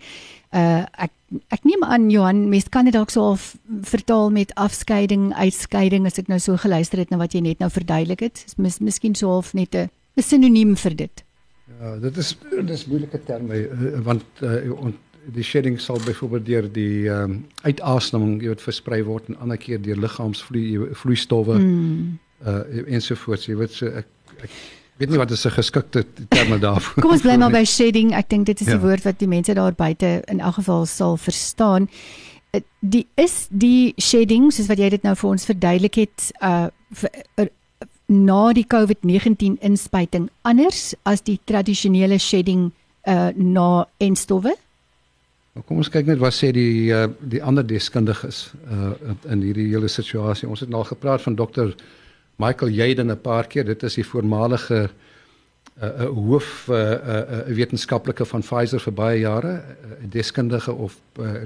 Uh 0.53 0.85
ek 0.99 1.13
ek 1.51 1.65
neem 1.65 1.83
aan 1.85 2.11
Johan, 2.11 2.49
mens 2.49 2.69
kan 2.69 2.85
dit 2.85 2.95
dalk 2.95 3.11
so 3.11 3.37
vertaal 3.83 4.31
met 4.31 4.55
afskeiding, 4.55 5.35
uitskeiding 5.35 6.07
as 6.07 6.19
ek 6.19 6.29
nou 6.29 6.39
so 6.39 6.57
geluister 6.57 6.99
het 6.99 7.11
na 7.11 7.17
wat 7.17 7.35
jy 7.35 7.41
net 7.41 7.59
nou 7.59 7.71
verduidelik 7.71 8.21
het. 8.21 8.45
Is 8.47 8.55
mis, 8.57 8.79
miskien 8.79 9.15
so 9.15 9.29
half 9.29 9.55
net 9.55 9.75
'n 9.75 9.91
sinoniem 10.17 10.77
vir 10.77 10.97
dit. 10.97 11.25
Ja, 11.81 11.97
dit 11.97 12.17
is 12.17 12.37
dit 12.51 12.71
is 12.71 12.87
moeilike 12.87 13.19
terme 13.25 13.69
want 14.05 14.25
uh, 14.41 14.93
die 15.35 15.43
shedding 15.43 15.81
sal 15.81 15.99
byvoorbeeld 16.05 16.47
deur 16.47 16.69
die 16.73 17.09
ehm 17.09 17.31
um, 17.31 17.39
uitaseming 17.67 18.43
jy 18.43 18.53
weet 18.53 18.63
versprei 18.63 19.01
word 19.07 19.31
en 19.31 19.39
ander 19.43 19.59
keer 19.59 19.81
deur 19.83 19.99
liggaamsvloeistowwe 19.99 21.59
mm. 21.59 22.19
uh 22.47 22.85
ensovoorts 22.99 23.49
jy 23.51 23.57
weet 23.59 23.75
so 23.75 23.91
ek 23.91 24.07
ek 24.43 24.51
weet 24.97 25.11
nie 25.11 25.19
wat 25.19 25.31
is 25.31 25.45
'n 25.47 25.51
geskikte 25.51 26.05
terme 26.29 26.59
daarvoor. 26.59 27.03
Kom 27.03 27.13
ons 27.13 27.23
bly 27.23 27.37
maar 27.37 27.51
by 27.51 27.65
shedding. 27.65 28.15
Ek 28.15 28.29
dink 28.29 28.47
dit 28.47 28.61
is 28.61 28.67
ja. 28.67 28.73
die 28.73 28.87
woord 28.87 29.03
wat 29.05 29.19
die 29.19 29.29
mense 29.29 29.55
daar 29.55 29.75
buite 29.75 30.23
in 30.27 30.41
elk 30.41 30.55
geval 30.55 30.87
sal 30.87 31.17
verstaan. 31.17 31.89
Uh, 32.53 32.61
die 32.81 33.07
is 33.15 33.47
die 33.51 33.93
shedding 33.97 34.53
soos 34.53 34.67
wat 34.67 34.79
jy 34.79 34.89
dit 34.89 35.03
nou 35.03 35.15
vir 35.15 35.31
ons 35.31 35.45
verduidelik 35.45 35.95
het 35.95 36.33
uh 36.43 36.69
vir, 36.93 37.11
uh 37.37 37.47
na 38.09 38.53
die 38.53 38.67
COVID-19 38.67 39.59
inspuiting 39.61 40.31
anders 40.43 40.95
as 41.03 41.23
die 41.23 41.41
tradisionele 41.45 42.19
shedding 42.19 42.71
uh 43.05 43.31
na 43.35 43.89
enstowwe? 43.99 44.55
Nou, 45.57 45.65
kom 45.65 45.79
ons 45.81 45.89
kyk 45.89 46.07
net 46.07 46.19
wat 46.21 46.35
sê 46.37 46.51
die 46.53 46.93
uh, 46.93 47.07
die 47.21 47.43
ander 47.43 47.65
deskundiges 47.67 48.53
uh, 48.69 48.91
in 49.33 49.41
hierdie 49.41 49.71
hele 49.73 49.89
situasie. 49.89 50.49
Ons 50.49 50.61
het 50.61 50.69
nou 50.69 50.83
al 50.83 50.91
gepraat 50.91 51.25
van 51.25 51.35
dokter 51.35 51.73
Michael 52.37 52.71
Jaden 52.71 53.11
'n 53.11 53.21
paar 53.21 53.47
keer. 53.47 53.65
Dit 53.65 53.83
is 53.83 53.95
die 53.95 54.07
voormalige 54.07 54.91
'n 55.81 55.85
uh, 55.85 56.01
uh, 56.01 56.09
hoof 56.09 56.69
'n 56.69 56.73
uh, 56.73 56.93
uh, 56.93 57.49
uh, 57.49 57.55
wetenskaplike 57.55 58.25
van 58.25 58.41
Pfizer 58.41 58.81
vir 58.81 58.93
baie 58.93 59.19
jare, 59.21 59.53
'n 59.53 60.05
uh, 60.05 60.11
deskundige 60.11 60.73
of 60.73 61.01
uh, 61.21 61.43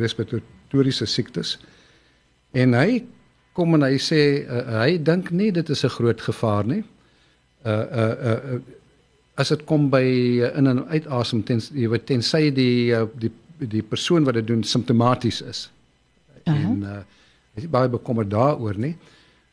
respiratoriese 0.00 1.06
siektes. 1.06 1.58
En 2.50 2.72
hy 2.72 3.04
kom 3.52 3.74
en 3.74 3.82
hy 3.82 3.98
sê 3.98 4.44
uh, 4.44 4.80
hy 4.82 5.02
dink 5.02 5.30
nie 5.30 5.52
dit 5.52 5.68
is 5.68 5.84
'n 5.84 5.96
groot 5.98 6.20
gevaar 6.20 6.66
nie. 6.66 6.84
Uh 7.66 7.72
uh 7.72 8.14
uh 8.32 8.60
as 9.34 9.48
dit 9.48 9.64
kom 9.64 9.90
by 9.90 10.04
uh, 10.42 10.56
in 10.58 10.66
en 10.66 10.86
uitasem 10.88 11.44
ten 11.44 11.60
jy 11.72 11.88
weet 11.88 12.06
tensy 12.06 12.50
die 12.54 12.94
uh, 12.94 13.06
die 13.14 13.32
die 13.58 13.82
persoon 13.82 14.24
wat 14.24 14.34
dit 14.34 14.46
doen 14.46 14.62
simptomaties 14.64 15.42
is. 15.42 15.70
Uh 16.44 16.54
-huh. 16.54 16.64
En 16.64 16.82
uh 16.82 17.02
hy 17.54 17.64
is 17.64 17.70
baie 17.70 17.88
bekommerd 17.88 18.30
daaroor, 18.30 18.78
nie? 18.78 18.96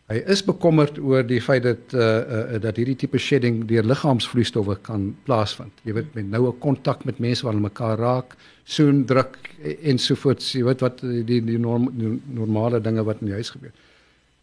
Hy 0.05 0.19
is 0.29 0.43
bekommerd 0.45 0.99
oor 1.01 1.23
die 1.25 1.39
feit 1.41 1.63
dat 1.65 1.93
uh, 1.97 2.01
uh 2.55 2.59
dat 2.61 2.77
hierdie 2.77 2.95
tipe 2.95 3.17
shedding 3.17 3.63
deur 3.65 3.87
liggaamsvloeistowwe 3.89 4.75
kan 4.85 5.07
plaasvind. 5.25 5.73
Jy 5.83 5.95
weet 5.97 6.13
met 6.13 6.29
noue 6.29 6.51
kontak 6.61 7.07
met 7.09 7.17
mense 7.19 7.45
wat 7.45 7.57
mekaar 7.57 7.97
raak, 7.97 8.35
soen 8.65 9.01
druk 9.09 9.39
ensovoorts, 9.81 10.51
jy 10.53 10.61
weet 10.67 10.85
wat 10.85 11.01
die 11.01 11.41
die, 11.41 11.57
norm, 11.57 11.89
die 11.97 12.13
normale 12.37 12.81
dinge 12.81 13.03
wat 13.07 13.25
in 13.25 13.33
die 13.33 13.39
huis 13.39 13.49
gebeur. 13.55 13.73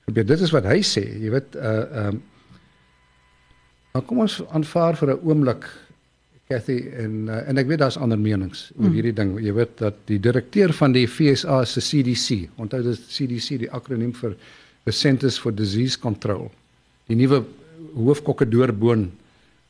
Gebeur 0.08 0.26
dit 0.26 0.42
is 0.48 0.50
wat 0.50 0.66
hy 0.66 0.80
sê, 0.82 1.06
jy 1.22 1.30
weet 1.30 1.58
uh 1.60 1.78
ehm 1.78 2.12
um, 2.18 2.22
Maar 3.92 4.04
kom 4.08 4.22
ons 4.24 4.38
aanvaar 4.56 4.96
vir 4.96 5.10
'n 5.12 5.20
oomblik 5.28 5.66
Cathy 6.48 6.78
en 6.96 7.28
uh, 7.28 7.48
en 7.48 7.58
ek 7.60 7.66
weet 7.68 7.78
daar's 7.78 7.96
ander 7.96 8.18
menings 8.18 8.72
oor 8.76 8.88
mm. 8.88 8.94
hierdie 8.96 9.12
ding. 9.12 9.34
Jy 9.40 9.52
weet 9.52 9.78
dat 9.78 9.96
die 10.08 10.18
direkteur 10.20 10.72
van 10.72 10.92
die 10.92 11.06
FSA 11.06 11.64
se 11.64 11.80
CDC, 11.80 12.48
onthou 12.56 12.82
dit 12.82 13.04
CDC, 13.08 13.58
die 13.62 13.70
akroniem 13.70 14.12
vir 14.16 14.36
the 14.84 14.92
Centers 14.92 15.38
for 15.38 15.54
Disease 15.54 15.98
Control. 15.98 16.50
Die 17.10 17.16
nuwe 17.18 17.42
hoofkokkedoorboon 17.94 19.02
'n 19.02 19.12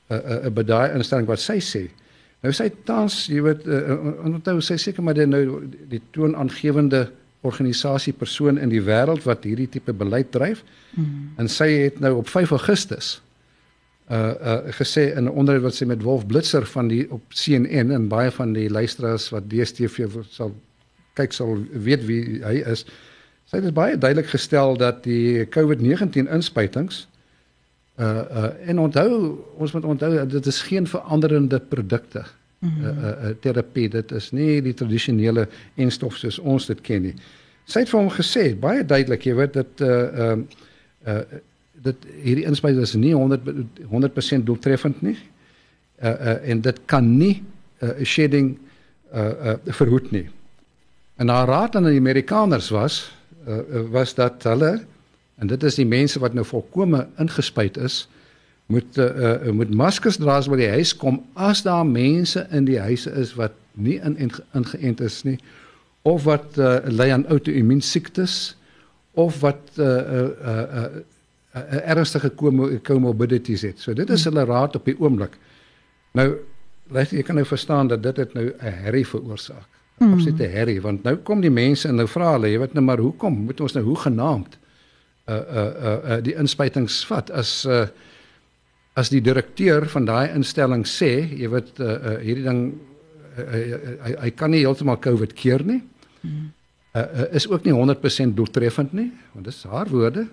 uh, 0.09 0.17
'n 0.17 0.21
uh, 0.21 0.47
uh, 0.47 0.51
by 0.51 0.63
daai 0.63 0.95
instelling 0.97 1.27
wat 1.27 1.41
sy 1.41 1.59
sê. 1.61 1.89
Nou 2.43 2.53
sy 2.53 2.71
tans, 2.85 3.27
jy 3.31 3.43
weet, 3.43 3.67
uh, 3.67 3.99
onthou 4.27 4.61
sy 4.61 4.77
seker 4.77 5.03
maar 5.03 5.15
dit 5.15 5.29
nou 5.29 5.63
die 5.89 6.01
toonaangewende 6.11 7.11
organisasie 7.43 8.13
persoon 8.13 8.59
in 8.59 8.71
die 8.71 8.83
wêreld 8.83 9.25
wat 9.27 9.45
hierdie 9.45 9.69
tipe 9.71 9.93
beleid 9.93 10.31
dryf. 10.31 10.63
Mm. 10.95 11.31
En 11.43 11.49
sy 11.49 11.69
het 11.87 12.01
nou 12.01 12.17
op 12.23 12.29
5 12.29 12.51
Augustus 12.51 13.21
uh 14.11 14.19
uh 14.19 14.73
gesê 14.77 15.15
in 15.17 15.25
'n 15.25 15.29
onderhoud 15.29 15.63
wat 15.63 15.75
sy 15.75 15.85
met 15.85 16.03
Wolf 16.03 16.27
Blitzer 16.27 16.67
van 16.67 16.89
die 16.89 17.07
op 17.11 17.23
CNN 17.29 17.91
en 17.91 18.09
baie 18.09 18.31
van 18.31 18.53
die 18.53 18.71
luisteraars 18.71 19.31
wat 19.31 19.49
DStv 19.49 20.07
sal 20.31 20.55
kyk 21.15 21.33
sal 21.33 21.59
weet 21.73 22.05
wie 22.05 22.43
hy 22.45 22.63
is. 22.67 22.85
Sy 23.53 23.59
het 23.61 23.75
baie 23.77 23.99
duidelik 24.01 24.31
gestel 24.33 24.79
dat 24.81 25.03
die 25.05 25.45
COVID-19 25.53 26.31
inspuitings 26.33 27.03
uh 28.01 28.07
uh 28.09 28.71
en 28.73 28.79
onthou 28.81 29.11
ons 29.61 29.75
moet 29.77 29.85
onthou 29.85 30.27
dit 30.27 30.47
is 30.47 30.61
geen 30.63 30.87
veranderende 30.89 31.61
produkte. 31.61 32.23
Mm 32.59 32.69
-hmm. 32.69 32.85
uh, 32.85 32.89
uh, 32.89 33.29
uh 33.29 33.35
terapie 33.41 33.89
dit 33.89 34.13
is 34.13 34.31
nie 34.31 34.63
die 34.63 34.75
tradisionele 34.75 35.49
enstof 35.75 36.17
soos 36.17 36.39
ons 36.39 36.67
dit 36.67 36.81
ken 36.81 37.03
nie. 37.03 37.15
Sy 37.65 37.85
het 37.85 37.93
vir 37.93 38.01
hom 38.01 38.11
gesê 38.11 38.57
baie 38.57 38.85
duidelik, 38.85 39.27
jy 39.27 39.35
weet 39.35 39.53
dat 39.53 39.81
uh 39.81 39.89
uh, 40.25 40.39
uh 41.07 41.21
dit 41.83 41.97
hierdie 42.23 42.49
inspuiting 42.49 42.83
is 42.83 42.95
nie 42.95 43.15
100 43.15 43.41
100% 43.85 44.45
doeltreffend 44.45 45.03
nie. 45.03 45.19
Uh 46.01 46.09
uh 46.09 46.49
en 46.49 46.61
dit 46.61 46.81
kan 46.85 47.17
nie 47.19 47.43
uh, 47.83 47.91
shedding 48.03 48.59
uh 49.15 49.31
uh 49.45 49.57
verhoed 49.67 50.11
nie. 50.11 50.31
En 51.17 51.29
haar 51.29 51.49
raad 51.49 51.77
aan 51.77 51.85
die 51.85 51.99
Amerikaners 51.99 52.69
was 52.69 53.13
uh, 53.47 53.83
was 53.91 54.15
dat 54.15 54.43
hulle 54.43 54.83
en 55.39 55.47
dit 55.47 55.63
is 55.63 55.75
die 55.75 55.87
mense 55.87 56.19
wat 56.19 56.35
nou 56.35 56.45
volkome 56.47 57.07
ingespuit 57.19 57.77
is 57.77 58.09
moet 58.67 58.99
uh, 58.99 59.33
uh 59.49 59.53
moet 59.53 59.75
maskers 59.75 60.17
dra 60.17 60.37
as 60.37 60.49
by 60.49 60.57
die 60.61 60.71
huis 60.71 60.97
kom 60.97 61.23
as 61.35 61.63
daar 61.63 61.87
mense 61.87 62.47
in 62.51 62.65
die 62.65 62.79
huise 62.81 63.11
is 63.11 63.35
wat 63.35 63.53
nie 63.73 63.99
in 64.01 64.19
ingeënt 64.53 65.01
is 65.01 65.23
nie 65.25 65.39
of 66.03 66.25
wat 66.27 66.59
uh, 66.59 66.79
ly 66.91 67.11
aan 67.15 67.27
outoimmuun 67.31 67.83
siektes 67.83 68.57
of 69.13 69.41
wat 69.41 69.79
uh 69.79 69.87
uh 69.87 70.29
uh, 70.45 70.85
uh 71.55 71.81
ernstige 71.85 72.31
comorbidities 72.83 73.63
het. 73.63 73.81
So 73.81 73.93
dit 73.93 74.11
is 74.11 74.25
hulle 74.25 74.45
raad 74.49 74.77
op 74.77 74.87
die 74.89 74.97
oomblik. 74.99 75.37
Nou 76.17 76.31
let 76.93 77.13
jy 77.13 77.23
kan 77.23 77.37
nou 77.37 77.45
verstaan 77.47 77.91
dat 77.93 78.03
dit 78.03 78.17
het 78.17 78.33
nou 78.35 78.47
'n 78.49 78.73
herrie 78.85 79.07
veroorsaak. 79.07 79.69
Hmm. 80.03 80.17
Absoluut 80.17 80.41
'n 80.41 80.51
herrie 80.51 80.81
want 80.83 81.05
nou 81.07 81.17
kom 81.17 81.41
die 81.41 81.51
mense 81.51 81.89
en 81.89 81.95
nou 81.97 82.09
vra 82.11 82.33
hulle, 82.33 82.51
jy 82.51 82.59
weet 82.59 82.75
nou 82.75 82.85
maar 82.85 82.99
hoekom 82.99 83.45
moet 83.47 83.61
ons 83.61 83.73
nou 83.73 83.85
hoe 83.85 83.97
genaamd 83.97 84.59
uh 85.31 85.35
uh 85.35 85.67
uh, 85.89 85.99
uh 86.11 86.23
die 86.23 86.35
inspuitings 86.35 87.05
vat 87.07 87.31
as 87.31 87.65
uh 87.67 87.87
as 88.95 89.09
die 89.09 89.21
direkteur 89.21 89.87
van 89.89 90.05
daai 90.05 90.35
instelling 90.35 90.85
sê, 90.85 91.13
jy 91.39 91.49
weet 91.49 91.79
uh, 91.81 91.87
uh 91.87 92.19
hierdie 92.21 92.45
ding 92.45 92.75
uh, 93.39 93.43
uh, 93.43 93.79
hy 94.05 94.13
hy 94.27 94.31
kan 94.31 94.51
nie 94.51 94.61
heeltemal 94.61 94.99
COVID 95.01 95.33
keer 95.33 95.65
nie. 95.65 95.81
Hmm. 96.21 96.51
Uh, 96.93 97.01
uh 97.01 97.27
is 97.33 97.49
ook 97.49 97.65
nie 97.65 97.73
100% 97.73 98.35
doeltreffend 98.35 98.93
nie, 98.93 99.13
want 99.33 99.47
dis 99.47 99.63
haar 99.65 99.89
woorde 99.89 100.27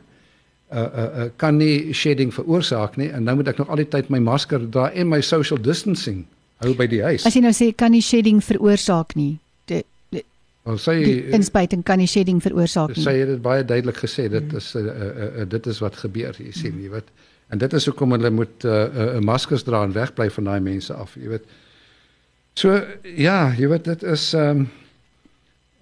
uh, 0.71 0.79
uh, 0.79 1.03
uh, 1.23 1.29
kan 1.35 1.57
nie 1.57 1.93
shedding 1.93 2.33
veroorsaak 2.33 2.97
nie 2.97 3.09
en 3.09 3.23
nou 3.23 3.35
moet 3.39 3.47
ek 3.53 3.61
nog 3.61 3.69
al 3.69 3.81
die 3.81 3.89
tyd 3.89 4.09
my 4.09 4.19
masker 4.19 4.65
dra 4.71 4.89
en 4.91 5.09
my 5.09 5.21
social 5.21 5.61
distancing 5.61 6.25
hou 6.63 6.73
by 6.75 6.87
die 6.91 7.01
huis. 7.03 7.25
As 7.25 7.37
jy 7.37 7.43
nou 7.45 7.53
sê 7.55 7.71
kan 7.75 7.93
nie 7.95 8.03
shedding 8.03 8.41
veroorsaak 8.43 9.15
nie. 9.15 9.37
Die, 10.59 10.75
die, 10.75 10.75
well, 10.75 11.31
sy 11.31 11.35
inspuiting 11.35 11.83
kan 11.87 11.97
nie 12.01 12.07
shedding 12.07 12.41
veroorsaak 12.43 12.95
nie. 12.95 13.03
Sy 13.03 13.15
het 13.21 13.31
dit 13.31 13.41
baie 13.41 13.63
duidelik 13.63 13.97
gesê 13.97 14.27
dit 14.29 14.43
hmm. 14.43 14.57
is 14.57 14.75
uh, 14.75 14.83
uh, 14.83 15.27
uh, 15.41 15.45
dit 15.49 15.67
is 15.67 15.79
wat 15.79 15.95
gebeur 15.95 16.35
jy 16.37 16.51
sien 16.51 16.73
hmm. 16.73 16.83
jy 16.83 16.89
weet. 16.97 17.13
En 17.49 17.57
dit 17.57 17.73
is 17.73 17.85
hoekom 17.89 18.11
hulle 18.11 18.29
moet 18.29 18.65
'n 18.65 18.67
uh, 18.67 19.05
uh, 19.15 19.19
maskers 19.25 19.63
dra 19.63 19.83
en 19.83 19.95
wegbly 19.95 20.29
van 20.29 20.43
daai 20.43 20.59
mense 20.59 20.93
af 20.93 21.15
jy 21.15 21.29
weet. 21.29 21.47
So 22.53 22.75
ja, 23.03 23.53
jy 23.57 23.67
weet 23.71 23.85
dit 23.85 24.03
is 24.03 24.33
ehm 24.33 24.49
um, 24.49 24.67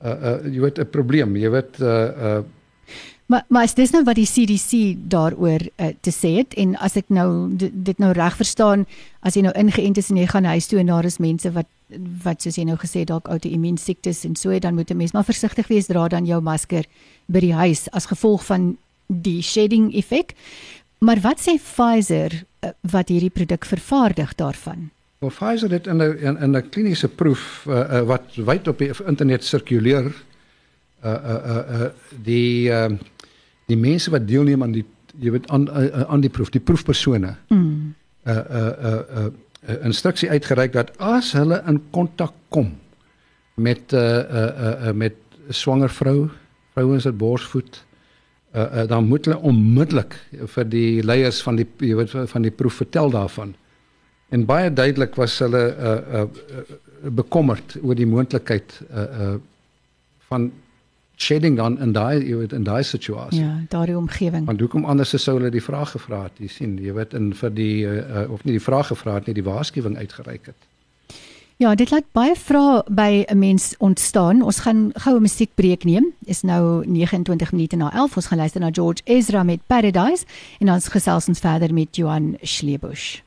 uh, 0.04 0.14
uh, 0.14 0.38
jy 0.46 0.62
weet 0.62 0.80
'n 0.80 0.90
probleem 0.90 1.36
jy 1.36 1.50
weet 1.50 1.82
uh, 1.82 1.90
uh, 2.30 2.44
Maar 3.28 3.44
maar 3.48 3.64
is 3.64 3.74
dis 3.74 3.92
nou 3.92 4.04
wat 4.08 4.16
die 4.16 4.30
CDC 4.30 4.96
daaroor 5.12 5.60
uh, 5.76 5.88
te 6.00 6.12
sê 6.16 6.38
het 6.38 6.54
en 6.54 6.78
as 6.80 6.96
ek 6.96 7.10
nou 7.12 7.50
dit, 7.52 7.72
dit 7.74 7.98
nou 8.00 8.14
reg 8.16 8.36
verstaan 8.40 8.86
as 9.20 9.36
jy 9.36 9.44
nou 9.44 9.52
ingeënt 9.52 9.98
is 9.98 10.10
en 10.10 10.18
jy 10.22 10.28
gaan 10.32 10.48
huis 10.48 10.68
toe 10.68 10.80
en 10.80 10.94
daar 10.94 11.06
is 11.06 11.20
mense 11.20 11.52
wat 11.52 11.68
wat 12.24 12.42
soos 12.42 12.58
jy 12.60 12.66
nou 12.68 12.78
gesê 12.78 13.06
dalk 13.08 13.30
outoimmuun 13.32 13.78
siektes 13.78 14.26
en 14.28 14.36
so 14.36 14.60
dan 14.60 14.76
moet 14.76 14.92
'n 14.92 14.98
mens 14.98 15.12
maar 15.12 15.24
versigtig 15.24 15.68
wees 15.68 15.88
dra 15.88 16.08
dan 16.08 16.26
jou 16.26 16.42
masker 16.42 16.86
by 17.26 17.40
die 17.40 17.54
huis 17.54 17.90
as 17.92 18.06
gevolg 18.06 18.46
van 18.46 18.78
die 19.08 19.42
shedding 19.42 19.96
effek. 19.96 20.34
Maar 21.00 21.20
wat 21.22 21.40
sê 21.40 21.56
Pfizer 21.56 22.46
eh, 22.60 22.70
wat 22.82 23.10
hierdie 23.10 23.30
produk 23.30 23.66
vervaardig 23.66 24.36
daarvan? 24.36 24.90
Well, 25.20 25.32
Pfizer 25.32 25.72
het 25.72 25.88
in 25.88 26.02
'n 26.02 26.38
in 26.42 26.56
'n 26.56 26.70
kliniese 26.70 27.08
proef 27.08 27.66
uh, 27.68 27.74
uh, 27.74 28.02
wat 28.02 28.36
wyd 28.36 28.68
op 28.68 28.78
die 28.78 28.92
internet 29.06 29.44
sirkuleer 29.44 30.14
uh 31.04 31.10
uh 31.10 31.42
uh, 31.46 31.82
uh 31.82 31.90
die 32.24 32.70
uh, 32.70 32.90
die 33.66 33.78
mense 33.78 34.10
wat 34.10 34.28
deelneem 34.28 34.64
aan 34.64 34.72
die 34.72 34.86
jy 35.20 35.32
weet 35.32 35.50
aan 35.50 35.68
uh, 35.70 36.02
aan 36.08 36.22
die 36.22 36.30
proef, 36.30 36.50
die 36.50 36.62
proefpersone. 36.62 37.36
Mm. 37.48 37.94
Uh 38.24 38.34
uh 38.34 38.74
uh, 38.84 38.94
uh 39.18 39.26
uh, 39.68 39.86
instruksie 39.86 40.30
uitgereik 40.30 40.74
dat 40.74 40.92
as 40.98 41.32
hulle 41.38 41.62
in 41.68 41.82
kontak 41.92 42.34
kom 42.50 42.74
met 43.56 43.94
'n 43.94 43.96
uh, 43.96 44.02
'n 44.02 44.36
uh, 44.36 44.66
uh, 44.66 44.88
uh, 44.88 44.94
met 44.94 45.16
swanger 45.50 45.90
vrou, 45.90 46.30
vrouens 46.74 47.04
wat 47.04 47.18
borsvoed, 47.18 47.86
uh, 48.56 48.62
uh, 48.62 48.88
dan 48.88 49.08
moet 49.08 49.26
hulle 49.26 49.40
onmiddellik 49.40 50.16
vir 50.32 50.66
die 50.70 51.04
leiers 51.04 51.42
van 51.42 51.56
die 51.56 51.68
jy 51.80 51.96
weet 51.96 52.12
van 52.30 52.42
die 52.42 52.52
proef 52.52 52.74
vertel 52.74 53.10
daarvan. 53.10 53.56
En 54.30 54.46
baie 54.46 54.74
duidelik 54.74 55.16
was 55.16 55.40
hulle 55.40 55.76
uh, 55.76 55.92
uh, 56.14 56.22
uh, 56.22 56.64
bekommerd 57.12 57.78
oor 57.82 57.96
die 57.96 58.08
moontlikheid 58.08 58.82
uh, 58.92 59.04
uh, 59.04 59.36
van 60.28 60.52
shedding 61.18 61.58
dan 61.58 61.80
in 61.82 61.92
daai 61.92 62.22
jy 62.22 62.38
weet 62.38 62.54
in 62.54 62.64
daai 62.64 62.84
situasie. 62.84 63.42
Ja, 63.42 63.60
daardie 63.70 63.98
omgewing. 63.98 64.46
Want 64.46 64.60
hoekom 64.62 64.86
anders 64.86 65.16
sou 65.18 65.38
hulle 65.38 65.52
die 65.52 65.64
vraag 65.64 65.92
gevra 65.98 66.24
het? 66.24 66.38
Jy 66.38 66.48
sien, 66.48 66.78
jy 66.78 66.94
weet 66.94 67.14
in 67.18 67.34
vir 67.34 67.54
die 67.54 67.76
uh, 67.90 68.26
of 68.32 68.46
nie 68.46 68.58
die 68.58 68.64
vraag 68.64 68.94
gevra 68.94 69.18
het 69.18 69.28
nie, 69.28 69.38
die 69.38 69.46
waarskuwing 69.48 69.98
uitgereik 69.98 70.54
het. 70.54 70.68
Ja, 71.58 71.74
dit 71.76 71.90
laat 71.90 72.06
baie 72.14 72.36
vrae 72.38 72.84
by 72.86 73.26
'n 73.26 73.40
mens 73.40 73.74
ontstaan. 73.78 74.42
Ons 74.42 74.60
gaan 74.60 74.92
goue 74.94 75.20
musiekbreek 75.20 75.84
neem. 75.84 76.14
Is 76.26 76.42
nou 76.42 76.86
29 76.86 77.52
minute 77.52 77.76
na 77.76 77.94
11. 77.94 78.16
Ons 78.16 78.26
gaan 78.26 78.38
luister 78.38 78.62
na 78.62 78.70
George 78.72 79.02
Ezra 79.04 79.44
met 79.44 79.60
Paradise 79.68 80.26
en 80.60 80.72
ons 80.72 80.88
gesels 80.88 81.28
ons 81.28 81.40
verder 81.40 81.74
met 81.74 81.96
Johan 81.96 82.38
Schlebusch. 82.42 83.27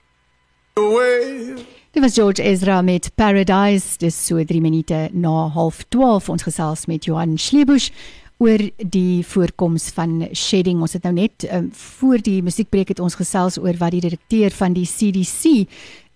Dit 1.90 2.02
was 2.02 2.14
George 2.14 2.42
Ezra 2.42 2.82
met 2.82 3.10
Paradise. 3.14 3.98
Dis 3.98 4.26
so 4.26 4.44
3 4.44 4.60
minute 4.60 5.08
na 5.12 5.50
12:30 5.54 6.28
ons 6.28 6.42
gesels 6.42 6.86
met 6.86 7.04
Johan 7.04 7.38
Schlebusch 7.38 7.90
oor 8.38 8.62
die 8.76 9.26
voorkoms 9.26 9.90
van 9.90 10.28
shedding. 10.32 10.80
Ons 10.80 10.92
het 10.92 11.02
nou 11.02 11.12
net 11.14 11.44
um, 11.52 11.68
voor 11.72 12.22
die 12.22 12.42
musiekbreek 12.42 12.88
het 12.88 13.00
ons 13.00 13.18
gesels 13.18 13.58
oor 13.58 13.76
wat 13.76 13.90
die 13.90 14.00
direkteur 14.00 14.50
van 14.50 14.72
die 14.72 14.86
CDC 14.88 15.44
uh, 15.44 15.66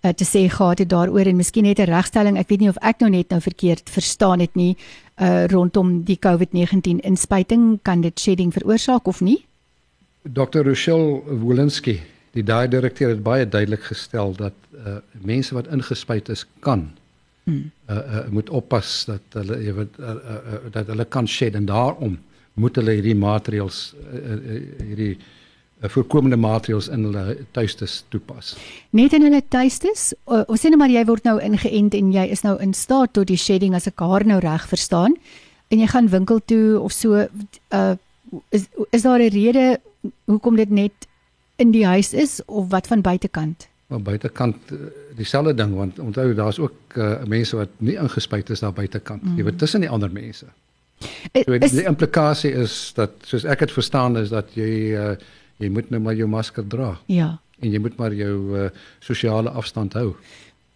eh, 0.05 0.13
te 0.13 0.25
sê 0.25 0.45
gehad 0.49 0.79
het 0.79 0.89
daaroor 0.89 1.25
en 1.25 1.35
miskien 1.35 1.63
net 1.63 1.79
'n 1.79 1.91
regstelling. 1.91 2.37
Ek 2.37 2.49
weet 2.49 2.59
nie 2.59 2.69
of 2.69 2.81
ek 2.81 2.99
nou 2.99 3.09
net 3.09 3.29
nou 3.29 3.41
verkeerd 3.41 3.89
verstaan 3.89 4.39
het 4.39 4.55
nie 4.55 4.77
uh, 5.21 5.45
rondom 5.45 6.03
die 6.03 6.17
COVID-19 6.17 7.03
inspuiting. 7.03 7.79
Kan 7.81 8.01
dit 8.01 8.19
shedding 8.19 8.53
veroorsaak 8.53 9.07
of 9.07 9.21
nie? 9.21 9.45
Dr. 10.23 10.63
Rochelle 10.63 11.21
Wolinski 11.25 12.14
die 12.35 12.43
daai 12.43 12.67
direkteur 12.71 13.13
het 13.13 13.23
baie 13.23 13.47
duidelik 13.47 13.87
gestel 13.87 14.35
dat 14.37 14.55
uh, 14.75 14.99
mense 15.23 15.55
wat 15.55 15.69
ingespuit 15.71 16.29
is 16.33 16.45
kan 16.65 16.89
hmm. 17.45 17.71
uh, 17.89 17.95
uh, 17.95 18.25
moet 18.35 18.49
oppas 18.49 19.05
dat 19.09 19.39
hulle 19.39 19.61
jy 19.63 19.75
weet 19.79 19.99
uh, 19.99 20.11
uh, 20.15 20.35
uh, 20.35 20.59
dat 20.75 20.91
hulle 20.91 21.07
kan 21.17 21.27
shed 21.27 21.55
en 21.55 21.69
daarom 21.69 22.19
moet 22.59 22.75
hulle 22.79 22.97
hierdie 22.97 23.15
maatreëls 23.19 23.79
uh, 23.95 24.19
uh, 24.19 24.59
hierdie 24.83 25.13
uh, 25.15 25.89
voorkomende 25.91 26.39
maatreëls 26.39 26.87
in 26.91 27.07
hulle 27.07 27.37
tuistes 27.55 28.01
toepas. 28.13 28.53
Net 28.95 29.13
in 29.13 29.25
hulle 29.27 29.41
tuistes. 29.53 30.13
Ons 30.25 30.63
sê 30.63 30.71
net 30.71 30.79
maar 30.79 30.93
jy 30.93 31.03
word 31.07 31.27
nou 31.27 31.35
ingeënt 31.43 31.97
en 31.99 32.13
jy 32.15 32.29
is 32.35 32.45
nou 32.47 32.55
in 32.63 32.73
staat 32.73 33.13
tot 33.17 33.27
die 33.31 33.39
shedding 33.39 33.75
as 33.75 33.87
ek 33.91 34.03
haar 34.03 34.25
nou 34.27 34.39
reg 34.43 34.67
verstaan 34.71 35.19
en 35.73 35.81
jy 35.81 35.89
gaan 35.91 36.11
winkel 36.11 36.39
toe 36.45 36.79
of 36.79 36.93
so 36.95 37.25
uh, 37.25 37.95
is 38.55 38.67
is 38.91 39.03
daar 39.03 39.19
'n 39.19 39.33
rede 39.33 39.79
hoekom 40.25 40.55
dit 40.55 40.69
net 40.69 41.07
in 41.61 41.71
die 41.71 41.85
huis 41.85 42.13
is 42.13 42.41
of 42.45 42.69
wat 42.69 42.87
van 42.87 43.01
buitekant? 43.01 43.67
Maar 43.87 44.01
buitekant 44.01 44.71
eh, 44.71 44.77
dieselfde 45.15 45.53
ding 45.53 45.75
want 45.75 45.99
onthou 45.99 46.33
daar's 46.33 46.59
ook 46.59 46.97
uh, 46.97 47.23
mense 47.27 47.55
wat 47.55 47.69
nie 47.77 47.95
ingespuit 48.01 48.49
is 48.49 48.59
daar 48.59 48.73
buitekant. 48.73 49.23
Mm. 49.23 49.37
Jy 49.37 49.43
weet 49.43 49.57
tussen 49.57 49.85
die 49.85 49.89
ander 49.89 50.11
mense. 50.11 50.45
So, 51.33 51.53
is, 51.53 51.71
die 51.71 51.85
implikasie 51.85 52.51
is 52.55 52.93
dat 52.95 53.11
soos 53.27 53.43
ek 53.43 53.65
dit 53.65 53.73
verstaan 53.75 54.17
is 54.17 54.31
dat 54.33 54.53
jy 54.57 54.71
uh, 54.95 55.13
jy 55.61 55.69
moet 55.71 55.89
nou 55.93 56.01
maar 56.01 56.15
jou 56.15 56.27
masker 56.29 56.65
dra. 56.67 56.95
Ja. 57.11 57.35
En 57.61 57.71
jy 57.71 57.79
moet 57.79 57.97
maar 57.99 58.13
jou 58.15 58.35
uh, 58.57 58.69
sosiale 59.03 59.49
afstand 59.49 59.93
hou. 59.93 60.15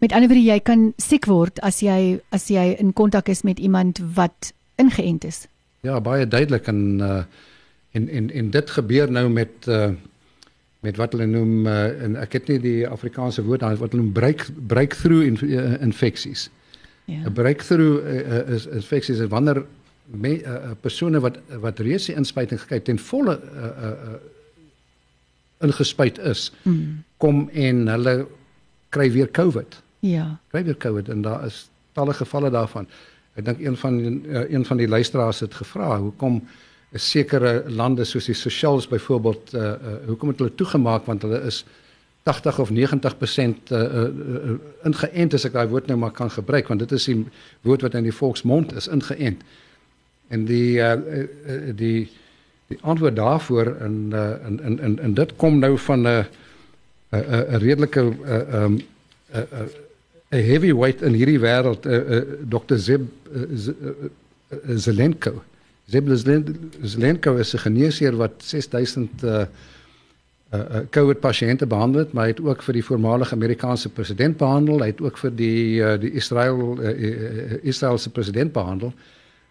Met 0.00 0.14
ander 0.16 0.30
woorde 0.30 0.44
jy 0.44 0.60
kan 0.64 0.90
siek 0.96 1.26
word 1.28 1.60
as 1.66 1.82
jy 1.84 2.20
as 2.32 2.48
jy 2.48 2.70
in 2.80 2.94
kontak 2.96 3.28
is 3.28 3.42
met 3.44 3.58
iemand 3.60 4.00
wat 4.16 4.52
ingeënt 4.80 5.26
is. 5.28 5.44
Ja, 5.84 6.00
baie 6.00 6.28
duidelik 6.28 6.68
en 6.72 7.00
uh, 7.00 7.22
en 7.96 8.08
en 8.08 8.30
en 8.30 8.50
dit 8.50 8.70
gebeur 8.70 9.10
nou 9.12 9.28
met 9.28 9.68
uh, 9.68 9.90
met 10.80 10.96
wat 10.96 11.12
hulle 11.12 11.26
noem 11.28 11.66
uh, 11.66 12.02
en 12.04 12.16
ek 12.16 12.38
het 12.38 12.48
nie 12.48 12.58
die 12.62 12.88
Afrikaanse 12.88 13.44
woord 13.44 13.60
daar 13.60 13.76
wat 13.80 13.92
hulle 13.92 14.02
noem 14.02 14.14
break 14.16 14.46
breakthrough 14.70 15.26
in, 15.26 15.36
uh, 15.44 15.76
infecties. 15.82 16.48
Ja. 17.04 17.26
'n 17.26 17.32
Breakthrough 17.32 18.06
uh, 18.06 18.54
is 18.54 18.66
infecties 18.66 19.18
is 19.18 19.28
wanneer 19.28 19.64
me, 20.10 20.42
uh, 20.42 20.70
persone 20.80 21.20
wat 21.20 21.38
wat 21.60 21.78
reeds 21.78 22.06
die 22.06 22.16
inspuiting 22.16 22.60
gekry 22.60 22.80
ten 22.80 22.98
volle 22.98 23.36
uh, 23.40 23.64
uh, 23.64 23.90
uh, 23.90 24.18
ingespuit 25.66 26.18
is 26.18 26.52
mm. 26.62 27.02
kom 27.16 27.48
en 27.52 27.86
hulle 27.88 28.26
kry 28.88 29.10
weer 29.12 29.30
COVID. 29.30 29.82
Ja. 30.00 30.38
Kry 30.50 30.64
weer 30.64 30.76
COVID 30.76 31.08
en 31.08 31.22
daar 31.22 31.44
is 31.46 31.68
talle 31.92 32.14
gevalle 32.16 32.50
daarvan. 32.50 32.88
Ek 33.38 33.44
dink 33.44 33.60
een 33.60 33.76
van 33.76 33.98
uh, 34.00 34.44
een 34.50 34.64
van 34.64 34.80
die 34.80 34.88
luisteraars 34.88 35.40
het 35.44 35.54
gevra 35.54 35.98
hoekom 35.98 36.40
sekere 36.98 37.64
lande 37.70 38.04
soos 38.04 38.26
die 38.26 38.34
Seychelles 38.34 38.88
byvoorbeeld 38.90 39.54
uh, 39.54 39.62
uh 39.62 39.94
hoekom 40.06 40.28
het 40.28 40.38
hulle 40.38 40.54
toegemaak 40.54 41.06
want 41.06 41.22
hulle 41.22 41.38
is 41.46 41.64
80 42.22 42.58
of 42.58 42.70
90% 42.70 42.74
uh, 42.74 43.78
uh, 43.78 44.04
uh 44.04 44.56
ingeënt 44.84 45.34
as 45.34 45.46
ek 45.46 45.54
daai 45.54 45.68
woord 45.70 45.86
nou 45.86 45.98
maar 46.02 46.14
kan 46.16 46.30
gebruik 46.30 46.68
want 46.68 46.82
dit 46.82 46.92
is 46.92 47.06
die 47.06 47.18
woord 47.62 47.86
wat 47.86 47.94
in 47.94 48.08
die 48.08 48.14
volksmond 48.14 48.74
is 48.76 48.88
ingeënt. 48.90 49.44
En 50.28 50.44
die 50.44 50.78
uh, 50.78 50.92
uh 50.94 51.76
die 51.76 52.10
die 52.70 52.78
antwoord 52.82 53.16
daarvoor 53.16 53.76
in 53.86 54.10
uh 54.14 54.34
in 54.46 54.58
in 54.62 54.80
in, 54.80 54.98
in 55.02 55.14
dit 55.14 55.36
kom 55.36 55.58
nou 55.58 55.76
van 55.78 56.02
'n 56.06 56.26
'n 57.10 57.22
'n 57.54 57.62
redelike 57.62 58.02
uh 58.02 58.64
um 58.64 58.80
'n 59.32 59.46
'n 60.30 60.42
heavyweight 60.42 61.02
in 61.02 61.14
hierdie 61.14 61.38
wêreld 61.38 61.86
uh, 61.86 61.94
uh 62.16 62.22
Dr. 62.48 62.76
Zeb 62.76 63.00
uh, 63.32 63.46
Zelenko. 64.76 65.30
Uh, 65.30 65.49
Zelenko 65.90 67.36
is 67.36 67.54
'n 67.54 67.58
geneesheer 67.58 68.16
wat 68.16 68.32
6000 68.38 69.22
uh 69.22 69.44
uh 70.54 70.80
COVID 70.90 71.20
pasiënte 71.20 71.66
behandel 71.66 72.00
het, 72.00 72.12
maar 72.12 72.24
hy 72.24 72.30
het 72.30 72.40
ook 72.40 72.62
vir 72.62 72.74
die 72.74 72.84
voormalige 72.84 73.34
Amerikaanse 73.34 73.88
president 73.88 74.36
behandel, 74.36 74.80
hy 74.80 74.86
het 74.86 75.00
ook 75.00 75.18
vir 75.18 75.30
die 75.30 75.78
uh, 75.78 75.94
die 76.00 76.10
Israel 76.12 76.78
uh, 76.82 77.62
Israeliese 77.62 78.10
president 78.10 78.52
behandel. 78.52 78.92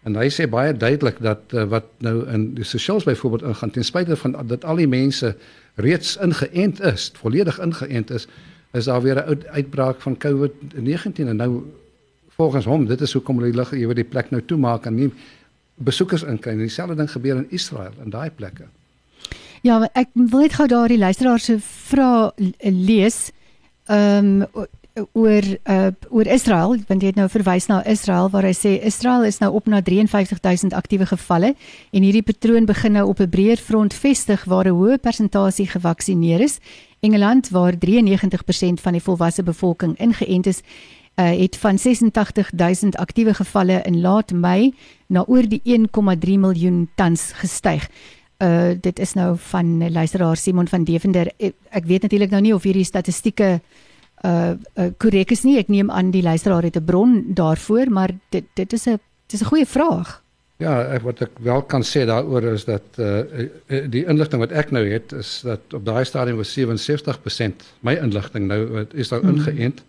En 0.02 0.16
hy 0.16 0.28
sê 0.32 0.46
baie 0.48 0.76
duidelik 0.76 1.20
dat 1.20 1.52
uh, 1.52 1.64
wat 1.72 1.88
nou 1.98 2.28
in 2.28 2.54
die 2.54 2.64
Seychelles 2.64 3.04
byvoorbeeld 3.04 3.42
ingaan 3.42 3.70
ten 3.70 3.84
spyte 3.84 4.16
van 4.16 4.36
dat 4.46 4.64
al 4.64 4.76
die 4.76 4.88
mense 4.88 5.34
reeds 5.74 6.16
ingeënt 6.16 6.80
is, 6.80 7.12
volledig 7.16 7.60
ingeënt 7.60 8.10
is, 8.10 8.28
is 8.72 8.84
daar 8.84 9.02
weer 9.02 9.24
'n 9.24 9.44
uitbraak 9.50 10.00
van 10.00 10.16
COVID-19 10.16 11.28
en 11.28 11.36
nou 11.36 11.64
volgens 12.28 12.64
hom, 12.64 12.86
dit 12.86 13.00
is 13.00 13.12
hoekom 13.12 13.40
hulle 13.40 13.56
lig 13.56 13.72
oor 13.72 13.94
die 13.94 14.04
plek 14.04 14.30
nou 14.30 14.42
toemaak 14.42 14.86
en 14.86 14.94
nie 14.94 15.10
besoekers 15.80 16.22
inkry. 16.22 16.52
En 16.52 16.58
dieselfde 16.64 16.94
ding 16.94 17.10
gebeur 17.10 17.36
in 17.36 17.46
Israel 17.50 17.92
in 18.04 18.12
daai 18.12 18.30
plekke. 18.30 18.68
Ja, 19.66 19.80
ek 19.92 20.12
wil 20.14 20.46
net 20.46 20.56
gou 20.56 20.66
daardie 20.68 20.98
luisteraar 21.00 21.40
se 21.40 21.58
vra 21.60 22.32
lees. 22.64 23.30
Ehm 23.90 24.44
um, 24.44 24.68
oor 25.12 25.44
uh, 25.64 25.86
oor 26.10 26.26
Israel, 26.26 26.74
want 26.88 27.02
jy 27.02 27.12
het 27.12 27.18
nou 27.18 27.28
verwys 27.30 27.68
na 27.70 27.78
Israel 27.88 28.28
waar 28.32 28.44
hy 28.44 28.52
sê 28.56 28.72
Israel 28.84 29.24
is 29.24 29.38
nou 29.40 29.52
op 29.54 29.68
na 29.70 29.80
53000 29.80 30.74
aktiewe 30.76 31.06
gevalle 31.06 31.54
en 31.94 32.02
hierdie 32.04 32.24
patroon 32.26 32.66
begin 32.66 32.92
nou 32.98 33.06
op 33.08 33.20
'n 33.20 33.30
breër 33.30 33.56
front 33.56 33.94
vestig 33.94 34.44
waar 34.44 34.66
'n 34.66 34.76
hoë 34.76 34.98
persentasie 34.98 35.66
gevaksinereer 35.66 36.40
is. 36.40 36.58
Engeland 37.00 37.48
waar 37.48 37.78
93% 37.78 38.80
van 38.80 38.92
die 38.92 39.02
volwasse 39.02 39.42
bevolking 39.42 39.96
ingeënt 39.98 40.46
is 40.46 40.62
uh, 41.14 41.30
het 41.40 41.56
van 41.56 41.78
86000 41.78 42.96
aktiewe 42.96 43.34
gevalle 43.34 43.82
in 43.82 44.00
laat 44.00 44.32
Mei 44.32 44.74
na 45.06 45.24
oor 45.26 45.48
die 45.48 45.62
1,3 45.64 46.38
miljoen 46.38 46.88
tans 46.94 47.32
gestyg. 47.32 47.88
Uh 48.38 48.72
dit 48.80 48.98
is 48.98 49.12
nou 49.12 49.36
van 49.36 49.92
luisteraar 49.92 50.36
Simon 50.36 50.68
van 50.68 50.84
Devender. 50.84 51.28
Ek, 51.36 51.54
ek 51.70 51.84
weet 51.84 52.02
natuurlik 52.02 52.30
nou 52.30 52.40
nie 52.40 52.54
of 52.54 52.62
hierdie 52.62 52.84
statistieke 52.84 53.60
uh 54.24 54.52
korrek 54.98 55.30
uh, 55.30 55.36
is 55.36 55.44
nie. 55.44 55.58
Ek 55.58 55.68
neem 55.68 55.90
aan 55.90 56.10
die 56.10 56.22
luisteraar 56.22 56.62
het 56.62 56.76
'n 56.76 56.84
bron 56.84 57.24
daarvoor, 57.34 57.90
maar 57.90 58.10
dit 58.30 58.44
dit 58.54 58.72
is 58.72 58.86
'n 58.88 58.98
dis 59.26 59.42
'n 59.42 59.50
goeie 59.52 59.66
vraag. 59.66 60.22
Ja, 60.60 60.82
ek, 60.92 61.02
wat 61.02 61.20
ek 61.20 61.38
wel 61.40 61.62
kan 61.62 61.82
sê 61.82 62.04
daaroor 62.04 62.42
is 62.52 62.64
dat 62.64 62.98
uh 63.00 63.22
die 63.88 64.04
inligting 64.04 64.40
wat 64.40 64.52
ek 64.52 64.70
nou 64.70 64.84
het 64.88 65.12
is 65.12 65.40
dat 65.44 65.60
op 65.72 65.84
daai 65.84 66.04
stadium 66.04 66.36
was 66.36 66.52
67% 66.58 67.64
my 67.80 67.94
inligting 67.96 68.46
nou 68.46 68.86
is 68.92 69.08
daar 69.08 69.24
mm. 69.24 69.36
ingeënt. 69.36 69.82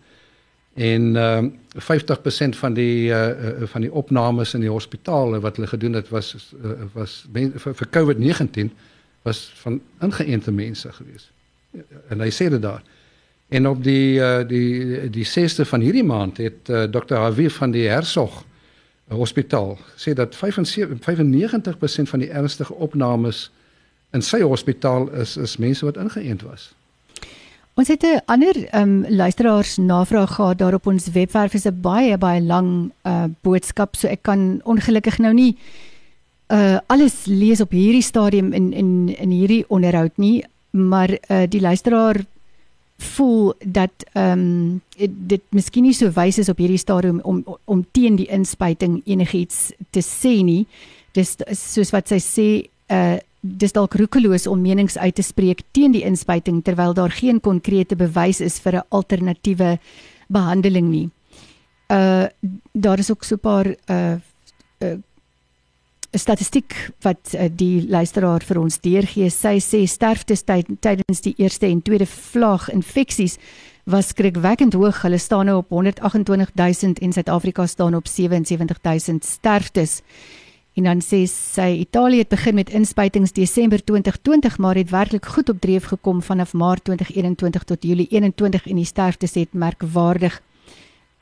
En 0.74 1.16
ehm 1.16 1.44
uh, 1.44 1.50
50% 1.72 2.56
van 2.56 2.72
die 2.74 3.08
uh, 3.08 3.28
van 3.64 3.80
die 3.80 3.92
opnames 3.92 4.54
in 4.54 4.60
die 4.60 4.70
hospitale 4.70 5.40
wat 5.40 5.56
hulle 5.56 5.68
gedoen 5.68 5.92
het 5.92 6.08
was 6.08 6.52
uh, 6.64 6.70
was 6.92 7.24
men, 7.32 7.52
vir, 7.56 7.74
vir 7.74 7.88
COVID-19 7.96 8.72
was 9.22 9.52
van 9.54 9.80
ingeënte 10.00 10.52
mense 10.52 10.92
gewees. 10.92 11.30
En 12.08 12.20
hy 12.20 12.30
sê 12.30 12.48
dit 12.52 12.62
daar. 12.62 12.82
En 13.48 13.68
op 13.68 13.82
die 13.84 14.16
uh 14.20 14.40
die 14.48 15.10
die 15.10 15.26
6ste 15.26 15.64
van 15.68 15.80
hierdie 15.80 16.04
maand 16.04 16.36
het 16.36 16.68
uh, 16.68 16.82
Dr. 16.82 17.14
Hawie 17.14 17.50
van 17.50 17.70
die 17.70 17.88
Hertog 17.88 18.44
Hospitaal 19.08 19.78
sê 19.96 20.12
dat 20.12 20.36
75 20.36 21.00
95% 21.00 22.08
van 22.08 22.18
die 22.18 22.30
ernstige 22.30 22.74
opnames 22.74 23.50
in 24.12 24.22
sy 24.22 24.40
hospitaal 24.40 25.10
is 25.20 25.36
is 25.36 25.56
mense 25.56 25.84
wat 25.84 25.96
ingeënt 25.96 26.42
was. 26.42 26.72
Ons 27.74 27.88
het 27.88 28.02
'n 28.02 28.20
ander 28.26 28.74
um, 28.74 29.04
luisteraars 29.08 29.76
navraag 29.76 30.34
gehad 30.34 30.58
daar 30.58 30.74
op 30.74 30.86
ons 30.86 31.10
webwerf 31.10 31.54
is 31.54 31.64
'n 31.64 31.80
baie 31.80 32.18
baie 32.18 32.42
lang 32.42 32.92
uh 33.02 33.24
boodskap 33.40 33.96
so 33.96 34.08
ek 34.08 34.22
kan 34.22 34.60
ongelukkig 34.64 35.18
nou 35.18 35.32
nie 35.32 35.56
uh 36.48 36.78
alles 36.86 37.24
lees 37.24 37.60
op 37.60 37.70
hierdie 37.70 38.02
stadium 38.02 38.52
in 38.52 38.72
in 38.72 39.16
in 39.16 39.30
hierdie 39.30 39.64
onderhoud 39.68 40.12
nie 40.16 40.44
maar 40.70 41.10
uh 41.28 41.42
die 41.48 41.60
luisteraar 41.60 42.24
voel 43.02 43.54
dat 43.64 43.90
ehm 44.12 44.38
um, 44.38 44.80
dit 45.26 45.42
miskien 45.48 45.82
nie 45.82 45.94
so 45.94 46.10
wys 46.10 46.38
is 46.38 46.48
op 46.48 46.58
hierdie 46.58 46.78
stadium 46.78 47.20
om 47.22 47.44
om 47.64 47.86
teen 47.90 48.16
die 48.16 48.28
inspuiting 48.28 49.00
enigiets 49.04 49.72
te 49.90 50.00
sê 50.00 50.42
nie. 50.44 50.66
Dis 51.12 51.36
soos 51.50 51.90
wat 51.90 52.08
sy 52.08 52.18
sê 52.18 52.48
uh 52.88 53.18
dis 53.42 53.74
dalk 53.74 53.94
roekeloos 53.98 54.46
om 54.46 54.60
menings 54.62 54.96
uit 54.98 55.14
te 55.18 55.22
spreek 55.26 55.64
teen 55.74 55.92
die 55.92 56.04
inspuiting 56.06 56.62
terwyl 56.62 56.94
daar 56.94 57.10
geen 57.10 57.40
konkrete 57.42 57.96
bewys 57.98 58.40
is 58.40 58.60
vir 58.60 58.76
'n 58.76 58.86
alternatiewe 58.88 59.78
behandeling 60.28 60.88
nie. 60.90 61.10
Uh 61.90 62.26
daar 62.72 62.98
is 62.98 63.10
ook 63.10 63.24
so 63.24 63.34
'n 63.34 63.40
paar 63.40 63.66
uh, 63.66 64.16
uh 64.78 64.98
statistiek 66.12 66.92
wat 67.00 67.32
uh, 67.34 67.48
die 67.48 67.88
luisteraar 67.88 68.42
vir 68.44 68.58
ons 68.60 68.80
deurgee. 68.80 69.30
Sy 69.30 69.58
sê 69.60 69.86
sterftes 69.88 70.44
tydens 70.44 71.20
die 71.24 71.34
eerste 71.38 71.66
en 71.66 71.82
tweede 71.82 72.06
vlaag 72.06 72.68
infeksies 72.70 73.38
was 73.84 74.12
skrikwekkend 74.12 74.74
hoog. 74.74 75.02
Hulle 75.02 75.18
staan 75.18 75.46
nou 75.46 75.56
op 75.56 75.70
128000 75.70 76.98
en 76.98 77.12
Suid-Afrika 77.12 77.66
staan 77.66 77.94
op 77.94 78.06
77000 78.06 79.24
sterftes. 79.24 80.02
En 80.74 80.82
dan 80.82 81.02
sê 81.04 81.24
sy 81.28 81.68
Italië 81.84 82.18
het 82.18 82.28
begin 82.28 82.54
met 82.54 82.70
inspuitings 82.70 83.32
Desember 83.32 83.84
2020 83.84 84.58
maar 84.58 84.74
het 84.74 84.90
werklik 84.90 85.26
goed 85.26 85.48
op 85.48 85.60
dreef 85.60 85.84
gekom 85.84 86.22
vanaf 86.22 86.52
Maart 86.52 86.84
2021 86.84 87.62
tot 87.62 87.82
Julie 87.82 88.06
21 88.10 88.66
en 88.66 88.76
die 88.76 88.84
sterftes 88.84 89.34
het 89.34 89.52
merkwaardig 89.52 90.40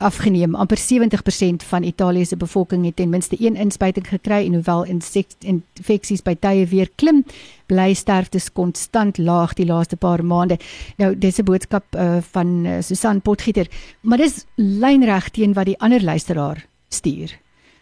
afgeneem. 0.01 0.55
Amper 0.55 0.77
70% 0.77 1.65
van 1.67 1.83
Italië 1.83 2.25
se 2.25 2.37
bevolking 2.37 2.85
het 2.85 2.95
ten 2.95 3.09
minste 3.09 3.35
een 3.39 3.55
inspuiting 3.55 4.07
gekry 4.07 4.45
en 4.45 4.53
hoewel 4.53 4.85
infeksies 4.85 6.23
by 6.25 6.35
tye 6.39 6.65
weer 6.65 6.89
klim, 6.95 7.23
bly 7.65 7.93
sterftes 7.93 8.51
konstant 8.51 9.17
laag 9.17 9.53
die 9.53 9.65
laaste 9.65 9.95
paar 9.95 10.25
maande. 10.25 10.59
Nou 10.97 11.17
dis 11.17 11.37
'n 11.37 11.43
boodskap 11.43 11.85
uh, 11.95 12.17
van 12.31 12.65
uh, 12.65 12.81
Susan 12.81 13.21
Potgieter, 13.21 13.67
maar 14.01 14.17
dis 14.17 14.45
lynreg 14.55 15.29
teen 15.29 15.53
wat 15.53 15.65
die 15.65 15.79
ander 15.79 16.03
luisteraar 16.03 16.65
stuur. 16.89 17.40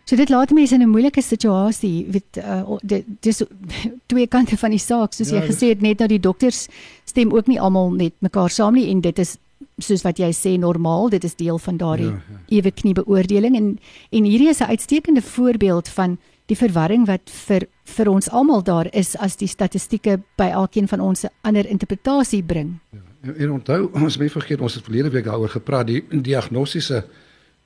So 0.09 0.17
dit 0.17 0.29
laat 0.29 0.49
mense 0.49 0.73
in 0.73 0.81
'n 0.81 0.89
moeilike 0.89 1.21
situasie, 1.21 2.07
weet 2.09 2.37
uh, 2.37 2.77
dit 2.81 3.05
dis 3.19 3.43
twee 4.11 4.27
kante 4.27 4.57
van 4.57 4.73
die 4.73 4.81
saak, 4.81 5.13
soos 5.13 5.29
ja, 5.29 5.37
jy 5.37 5.51
gesê 5.51 5.69
het 5.69 5.81
net 5.85 5.99
nou 5.99 6.07
die 6.09 6.19
dokters 6.19 6.67
stem 7.05 7.29
ook 7.31 7.47
nie 7.47 7.59
almal 7.61 7.91
met 7.93 8.13
mekaar 8.25 8.49
saam 8.49 8.73
nie 8.73 8.89
en 8.89 9.01
dit 9.01 9.19
is 9.19 9.37
soos 9.77 10.01
wat 10.01 10.17
jy 10.17 10.31
sê 10.33 10.55
normaal, 10.57 11.09
dit 11.09 11.23
is 11.23 11.35
deel 11.35 11.59
van 11.59 11.77
daardie 11.77 12.09
ja, 12.09 12.21
ja. 12.25 12.39
ewe 12.57 12.71
knie 12.71 12.93
beoordeling 12.93 13.55
en 13.55 13.69
en 14.09 14.23
hierdie 14.23 14.49
is 14.49 14.61
'n 14.61 14.71
uitstekende 14.73 15.21
voorbeeld 15.21 15.87
van 15.87 16.17
die 16.47 16.57
verwarring 16.57 17.05
wat 17.05 17.29
vir 17.29 17.67
vir 17.85 18.09
ons 18.09 18.29
almal 18.29 18.63
daar 18.63 18.87
is 18.93 19.15
as 19.17 19.37
die 19.37 19.47
statistieke 19.47 20.19
by 20.37 20.49
elkeen 20.49 20.87
van 20.87 20.99
ons 20.99 21.23
'n 21.23 21.29
ander 21.41 21.65
interpretasie 21.65 22.43
bring. 22.43 22.79
Ja, 22.91 22.99
en, 23.21 23.35
en 23.37 23.51
onthou, 23.51 23.89
ons 23.93 24.17
moet 24.17 24.31
vergeet 24.31 24.61
ons 24.61 24.73
het 24.73 24.83
verlede 24.83 25.09
week 25.09 25.25
daaroor 25.25 25.49
gepraat 25.49 25.87
die 25.87 26.03
diagnostiese 26.09 27.05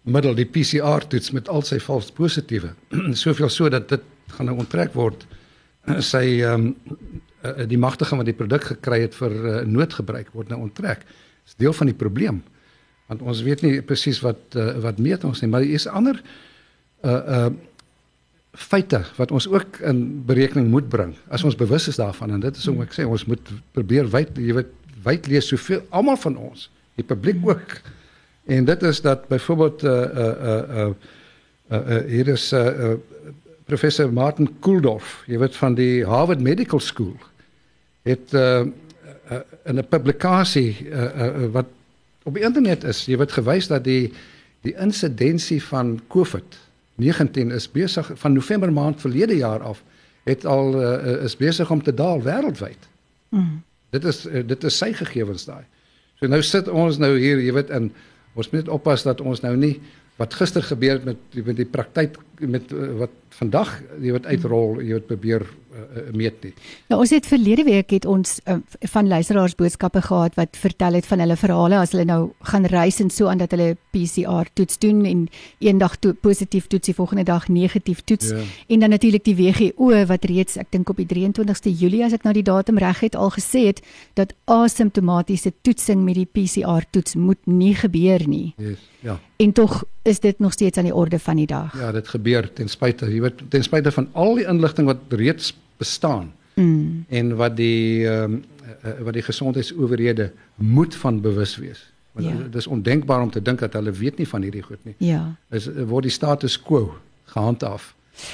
middel 0.04 0.36
die 0.36 0.48
PCR 0.50 1.06
toets 1.08 1.32
met 1.32 1.50
al 1.50 1.64
sy 1.68 1.80
vals 1.84 2.12
positiewe. 2.16 2.74
Soveel 3.24 3.52
so 3.52 3.70
dat 3.72 3.90
dit 3.90 4.04
gaan 4.36 4.50
nou 4.50 4.58
onttrek 4.64 4.96
word 4.98 5.26
sy 6.14 6.26
ehm 6.42 6.74
um, 6.74 7.22
die 7.68 7.76
magtiging 7.76 8.22
wat 8.22 8.28
die 8.30 8.38
produk 8.40 8.64
gekry 8.70 9.02
het 9.02 9.16
vir 9.20 9.34
uh, 9.36 9.54
noodgebruik 9.68 10.30
word 10.32 10.48
nou 10.54 10.62
onttrek. 10.64 11.02
Dit 11.04 11.50
is 11.52 11.58
deel 11.60 11.74
van 11.76 11.90
die 11.90 11.98
probleem. 12.00 12.38
Want 13.12 13.26
ons 13.28 13.42
weet 13.44 13.66
nie 13.66 13.82
presies 13.84 14.22
wat 14.24 14.56
uh, 14.56 14.78
wat 14.86 15.02
meet 15.04 15.26
ons 15.28 15.42
nie, 15.44 15.50
maar 15.52 15.66
daar 15.66 15.76
is 15.76 15.90
ander 15.92 16.22
uh 17.04 17.20
uh 17.38 17.52
feite 18.54 19.02
wat 19.18 19.32
ons 19.34 19.48
ook 19.50 19.80
in 19.90 20.22
berekening 20.26 20.68
moet 20.70 20.90
bring 20.90 21.16
as 21.34 21.44
ons 21.44 21.56
bewus 21.58 21.88
is 21.90 21.98
daarvan 21.98 22.36
en 22.36 22.40
dit 22.40 22.58
is 22.58 22.66
hoe 22.70 22.84
ek 22.84 22.94
sê 22.94 23.06
ons 23.10 23.26
moet 23.26 23.48
probeer 23.74 24.06
wyd 24.14 24.38
jy 24.38 24.54
weet 24.54 24.70
wyd 25.04 25.28
lees 25.32 25.48
soveel 25.50 25.82
almal 25.90 26.20
van 26.22 26.38
ons 26.38 26.68
die 27.00 27.06
publiek 27.08 27.42
ook 27.48 27.74
En 28.46 28.66
dit 28.66 28.84
is 28.84 29.02
dat 29.02 29.28
byvoorbeeld 29.28 29.84
uh 29.84 29.92
uh 29.92 30.28
uh 30.40 30.90
uh, 31.72 31.90
uh 31.90 32.06
hier 32.08 32.28
is 32.28 32.54
uh, 32.54 32.66
uh 32.66 32.94
professor 33.66 34.14
Martin 34.14 34.60
Kuldorf, 34.60 35.24
jy 35.26 35.38
weet 35.40 35.56
van 35.56 35.76
die 35.76 36.06
Harvard 36.06 36.42
Medical 36.42 36.80
School 36.80 37.16
het 38.04 38.34
uh, 38.34 38.60
uh 39.32 39.40
in 39.64 39.80
'n 39.80 39.88
publikasie 39.88 40.90
uh, 40.90 41.04
uh 41.04 41.52
wat 41.52 41.66
op 42.24 42.34
die 42.34 42.44
internet 42.44 42.84
is, 42.84 43.06
jy 43.06 43.18
weet 43.18 43.32
gewys 43.32 43.68
dat 43.68 43.84
die 43.84 44.14
die 44.62 44.76
insidensie 44.80 45.64
van 45.64 46.02
COVID-19 46.08 47.52
is 47.56 47.72
besig 47.72 48.12
van 48.14 48.34
November 48.34 48.74
maand 48.74 49.02
verlede 49.02 49.36
jaar 49.36 49.60
af 49.60 49.84
het 50.24 50.46
al 50.46 50.82
uh, 50.82 51.24
is 51.24 51.36
besig 51.38 51.72
om 51.72 51.84
te 51.84 51.94
daal 51.94 52.22
wêreldwyd. 52.24 52.88
Mm. 53.30 53.64
Dit 53.90 54.04
is 54.04 54.26
uh, 54.26 54.48
dit 54.48 54.64
is 54.64 54.78
sy 54.78 54.94
gegevens 54.94 55.46
daai. 55.46 55.64
So 56.20 56.28
nou 56.28 56.42
sit 56.42 56.68
ons 56.68 56.98
nou 56.98 57.18
hier, 57.20 57.42
jy 57.44 57.54
weet 57.54 57.70
in 57.70 57.92
Ons 58.34 58.50
moet 58.50 58.70
oppas 58.70 59.04
dat 59.06 59.22
ons 59.22 59.42
nou 59.42 59.56
nie 59.58 59.76
wat 60.18 60.34
gister 60.34 60.64
gebeur 60.64 61.00
het 61.00 61.06
met 61.06 61.46
met 61.46 61.58
die 61.58 61.70
praktyk 61.70 62.18
met 62.40 62.72
uh, 62.72 62.92
wat 62.98 63.12
vandag 63.34 63.70
jy 64.02 64.14
wat 64.14 64.26
uitrol 64.30 64.80
jy 64.82 64.94
wat 64.98 65.06
probeer 65.10 65.44
uh, 65.74 66.04
meet 66.14 66.44
nie. 66.46 66.52
Nou 66.92 67.00
ons 67.02 67.14
het 67.14 67.26
verlede 67.28 67.66
week 67.66 67.94
het 67.96 68.06
ons 68.10 68.36
uh, 68.46 68.60
van 68.94 69.10
luisteraars 69.10 69.56
boodskappe 69.58 70.04
gehad 70.06 70.38
wat 70.38 70.58
vertel 70.60 71.00
het 71.00 71.08
van 71.10 71.24
hulle 71.24 71.38
verhale 71.40 71.80
as 71.80 71.96
hulle 71.96 72.06
nou 72.10 72.20
gaan 72.50 72.68
reis 72.70 73.00
en 73.04 73.10
so 73.14 73.30
aan 73.32 73.42
dat 73.42 73.56
hulle 73.56 73.74
PCR 73.96 74.50
toets 74.54 74.80
doen 74.82 75.04
en 75.10 75.26
eendag 75.66 75.98
to 75.98 76.14
positief 76.14 76.70
toets 76.70 76.92
die 76.92 76.98
volgende 76.98 77.26
dag 77.30 77.48
negatief 77.50 78.04
toets 78.06 78.30
ja. 78.34 78.46
en 78.68 78.86
dan 78.86 78.94
natuurlik 78.94 79.26
die 79.26 79.38
WHO 79.40 79.92
wat 80.10 80.30
reeds 80.30 80.58
ek 80.62 80.72
dink 80.76 80.90
op 80.94 81.02
die 81.02 81.10
23ste 81.10 81.74
Julie 81.74 82.04
as 82.06 82.14
ek 82.14 82.26
nou 82.28 82.36
die 82.38 82.46
datum 82.46 82.82
reg 82.82 83.02
het 83.06 83.18
al 83.18 83.34
gesê 83.34 83.68
het 83.72 83.84
dat 84.20 84.34
asymptomatiese 84.46 85.54
toetsing 85.62 86.04
met 86.06 86.22
die 86.22 86.30
PCR 86.30 86.86
toets 86.92 87.16
moet 87.16 87.42
nie 87.46 87.76
gebeur 87.76 88.28
nie. 88.28 88.54
Yes. 88.58 88.90
Ja. 89.04 89.20
En 89.36 89.52
tog 89.52 89.84
is 90.02 90.20
dit 90.20 90.40
nog 90.40 90.52
steeds 90.52 90.78
aan 90.78 90.84
die 90.84 90.96
orde 90.96 91.20
van 91.20 91.36
die 91.36 91.48
dag. 91.48 91.80
Ja, 91.80 91.92
dit 91.92 92.08
gebeur 92.08 92.33
ten 92.42 92.68
spyte, 92.68 93.06
jy 93.06 93.22
weet, 93.22 93.42
ten 93.50 93.64
spyte 93.64 93.92
van 93.92 94.08
al 94.12 94.36
die 94.36 94.48
inligting 94.48 94.88
wat 94.88 94.98
reeds 95.10 95.54
bestaan. 95.78 96.32
Mm. 96.54 97.06
En 97.10 97.36
wat 97.36 97.58
die 97.58 98.08
ehm 98.08 98.34
um, 98.34 98.42
wat 99.04 99.14
die 99.14 99.22
gesondheidsowerhede 99.24 100.32
moet 100.56 100.96
van 100.96 101.22
bewus 101.22 101.58
wees. 101.58 101.94
Want 102.12 102.28
ja. 102.28 102.34
dit 102.44 102.56
is 102.56 102.68
ondenkbaar 102.68 103.22
om 103.22 103.32
te 103.32 103.42
dink 103.42 103.60
dat 103.60 103.74
hulle 103.74 103.92
weet 103.92 104.18
nie 104.18 104.28
van 104.28 104.42
hierdie 104.42 104.62
goed 104.62 104.84
nie. 104.84 104.96
Ja. 104.98 105.36
Is 105.50 105.68
word 105.88 106.04
die 106.04 106.12
status 106.12 106.62
quo 106.62 106.98
gehandhaaf. 107.26 107.94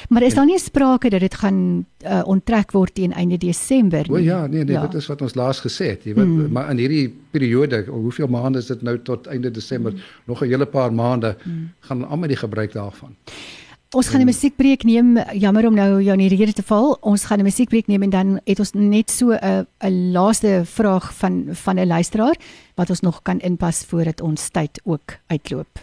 Maar 0.09 0.23
is 0.27 0.33
daar 0.33 0.45
nie 0.45 0.59
sprake 0.59 1.09
dat 1.09 1.19
dit 1.19 1.35
gaan 1.35 1.85
uh, 2.03 2.21
onttrek 2.25 2.71
word 2.71 2.93
teen 2.93 3.13
einde 3.13 3.37
Desember 3.37 4.03
nie? 4.09 4.11
O 4.11 4.17
ja, 4.17 4.47
nee, 4.47 4.63
nee, 4.63 4.75
ja. 4.75 4.81
dit 4.87 4.99
is 4.99 5.07
wat 5.07 5.21
ons 5.21 5.35
laas 5.39 5.61
gesê 5.63 5.93
het. 5.93 6.03
Jy 6.03 6.13
weet, 6.17 6.27
mm. 6.27 6.51
maar 6.51 6.71
in 6.73 6.81
hierdie 6.83 7.05
periode, 7.31 7.85
hoeveel 7.87 8.27
maande 8.27 8.59
is 8.59 8.67
dit 8.67 8.81
nou 8.81 8.97
tot 8.99 9.27
einde 9.31 9.51
Desember? 9.51 9.95
Mm. 9.95 9.99
Nog 10.25 10.43
'n 10.43 10.51
hele 10.51 10.65
paar 10.65 10.93
maande 10.93 11.35
mm. 11.43 11.69
gaan 11.79 12.07
almal 12.07 12.27
die 12.27 12.37
gebruik 12.37 12.73
daarvan. 12.73 13.15
Ons 13.89 14.07
gaan 14.07 14.21
'n 14.21 14.25
musiekbreek 14.25 14.83
neem. 14.83 15.17
Jammer 15.33 15.65
om 15.65 15.73
nou 15.73 16.01
jou 16.01 16.13
in 16.13 16.27
die 16.27 16.37
rede 16.37 16.53
te 16.53 16.61
val. 16.61 16.97
Ons 17.01 17.23
gaan 17.23 17.39
'n 17.39 17.43
musiekbreek 17.43 17.87
neem 17.87 18.03
en 18.03 18.09
dan 18.09 18.39
het 18.45 18.59
ons 18.59 18.71
net 18.73 19.09
so 19.09 19.31
'n 19.31 19.65
'n 19.81 20.11
laaste 20.11 20.61
vraag 20.65 21.13
van 21.13 21.47
van 21.51 21.79
'n 21.79 21.87
luisteraar 21.87 22.35
wat 22.75 22.89
ons 22.89 22.99
nog 22.99 23.21
kan 23.21 23.39
inpas 23.39 23.85
voordat 23.87 24.21
ons 24.21 24.49
tyd 24.49 24.81
ook 24.83 25.17
uitloop. 25.27 25.79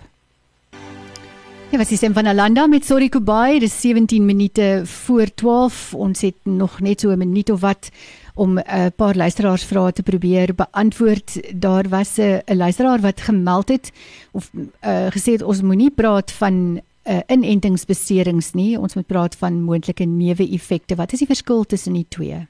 Ja, 1.70 1.78
wat 1.78 1.90
is 1.90 2.00
denn 2.00 2.12
van 2.12 2.26
Alanda 2.26 2.66
met 2.66 2.84
Sorry 2.84 3.08
Kubai? 3.08 3.58
Dis 3.58 3.80
17 3.80 4.24
minute 4.24 4.82
voor 4.84 5.34
12. 5.34 5.94
Ons 5.94 6.20
het 6.20 6.36
nog 6.42 6.80
net 6.80 7.00
so 7.00 7.10
'n 7.10 7.18
minuut 7.18 7.50
of 7.50 7.60
wat 7.60 7.90
om 8.34 8.58
'n 8.58 8.62
uh, 8.68 8.86
paar 8.96 9.16
luisteraarsvrae 9.16 9.92
te 9.92 10.02
probeer 10.02 10.54
beantwoord. 10.54 11.60
Daar 11.60 11.88
was 11.88 12.16
'n 12.16 12.22
uh, 12.22 12.56
luisteraar 12.56 13.00
wat 13.00 13.20
gemeld 13.20 13.68
het 13.68 13.92
of 14.30 14.50
uh, 14.54 15.06
gesê 15.10 15.32
het 15.32 15.42
ons 15.42 15.62
moenie 15.62 15.90
praat 15.90 16.32
van 16.32 16.80
uh, 17.08 17.20
inentingsbeserings 17.32 18.52
nie. 18.52 18.78
Ons 18.78 18.94
moet 18.94 19.06
praat 19.06 19.36
van 19.36 19.60
moontlike 19.62 20.04
neeweffekte. 20.04 20.94
Wat 20.94 21.12
is 21.12 21.22
die 21.24 21.30
verskil 21.30 21.64
tussen 21.64 21.92
die 21.92 22.06
twee? 22.08 22.46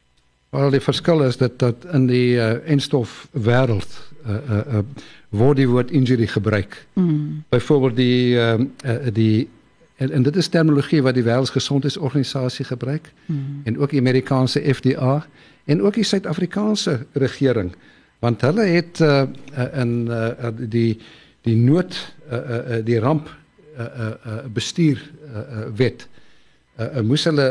Wel 0.55 0.71
die 0.71 0.81
verskil 0.81 1.23
is 1.27 1.37
dat 1.37 1.59
dat 1.59 1.85
in 1.92 2.07
die 2.07 2.37
uh, 2.37 2.57
enstof 2.71 3.27
wêreld 3.33 3.90
uh, 4.27 4.33
uh, 4.33 4.61
uh, 4.79 4.85
word 5.29 5.61
die 5.61 5.69
woord 5.69 5.90
injury 5.90 6.27
gebruik. 6.27 6.87
Mm. 6.95 7.45
Byvoorbeeld 7.49 7.97
die 7.97 8.35
uh, 8.35 8.55
uh, 8.85 8.97
die 9.12 9.49
en, 9.97 10.11
en 10.11 10.23
dit 10.23 10.37
is 10.37 10.49
terminologie 10.49 11.03
wat 11.03 11.16
die 11.16 11.25
Wêreldgesondheidsorganisasie 11.25 12.64
gebruik 12.69 13.12
mm. 13.27 13.62
en 13.64 13.79
ook 13.79 13.90
die 13.90 14.01
Amerikaanse 14.01 14.61
FDA 14.61 15.27
en 15.64 15.83
ook 15.83 15.95
die 15.95 16.05
Suid-Afrikaanse 16.05 17.07
regering 17.12 17.73
want 18.19 18.40
hulle 18.40 18.64
het 18.64 19.01
uh, 19.01 19.25
in 19.73 20.07
uh, 20.09 20.53
die 20.59 20.99
die 21.47 21.57
nood 21.57 21.97
uh, 22.31 22.37
uh, 22.37 22.79
die 22.85 22.99
ramp 23.01 23.31
uh, 23.84 24.10
uh, 24.10 24.44
bestuur 24.52 25.00
uh, 25.00 25.38
uh, 25.38 25.64
wet 25.76 26.06
uh, 26.78 26.98
uh, 26.98 27.02
moes 27.02 27.24
hulle 27.28 27.48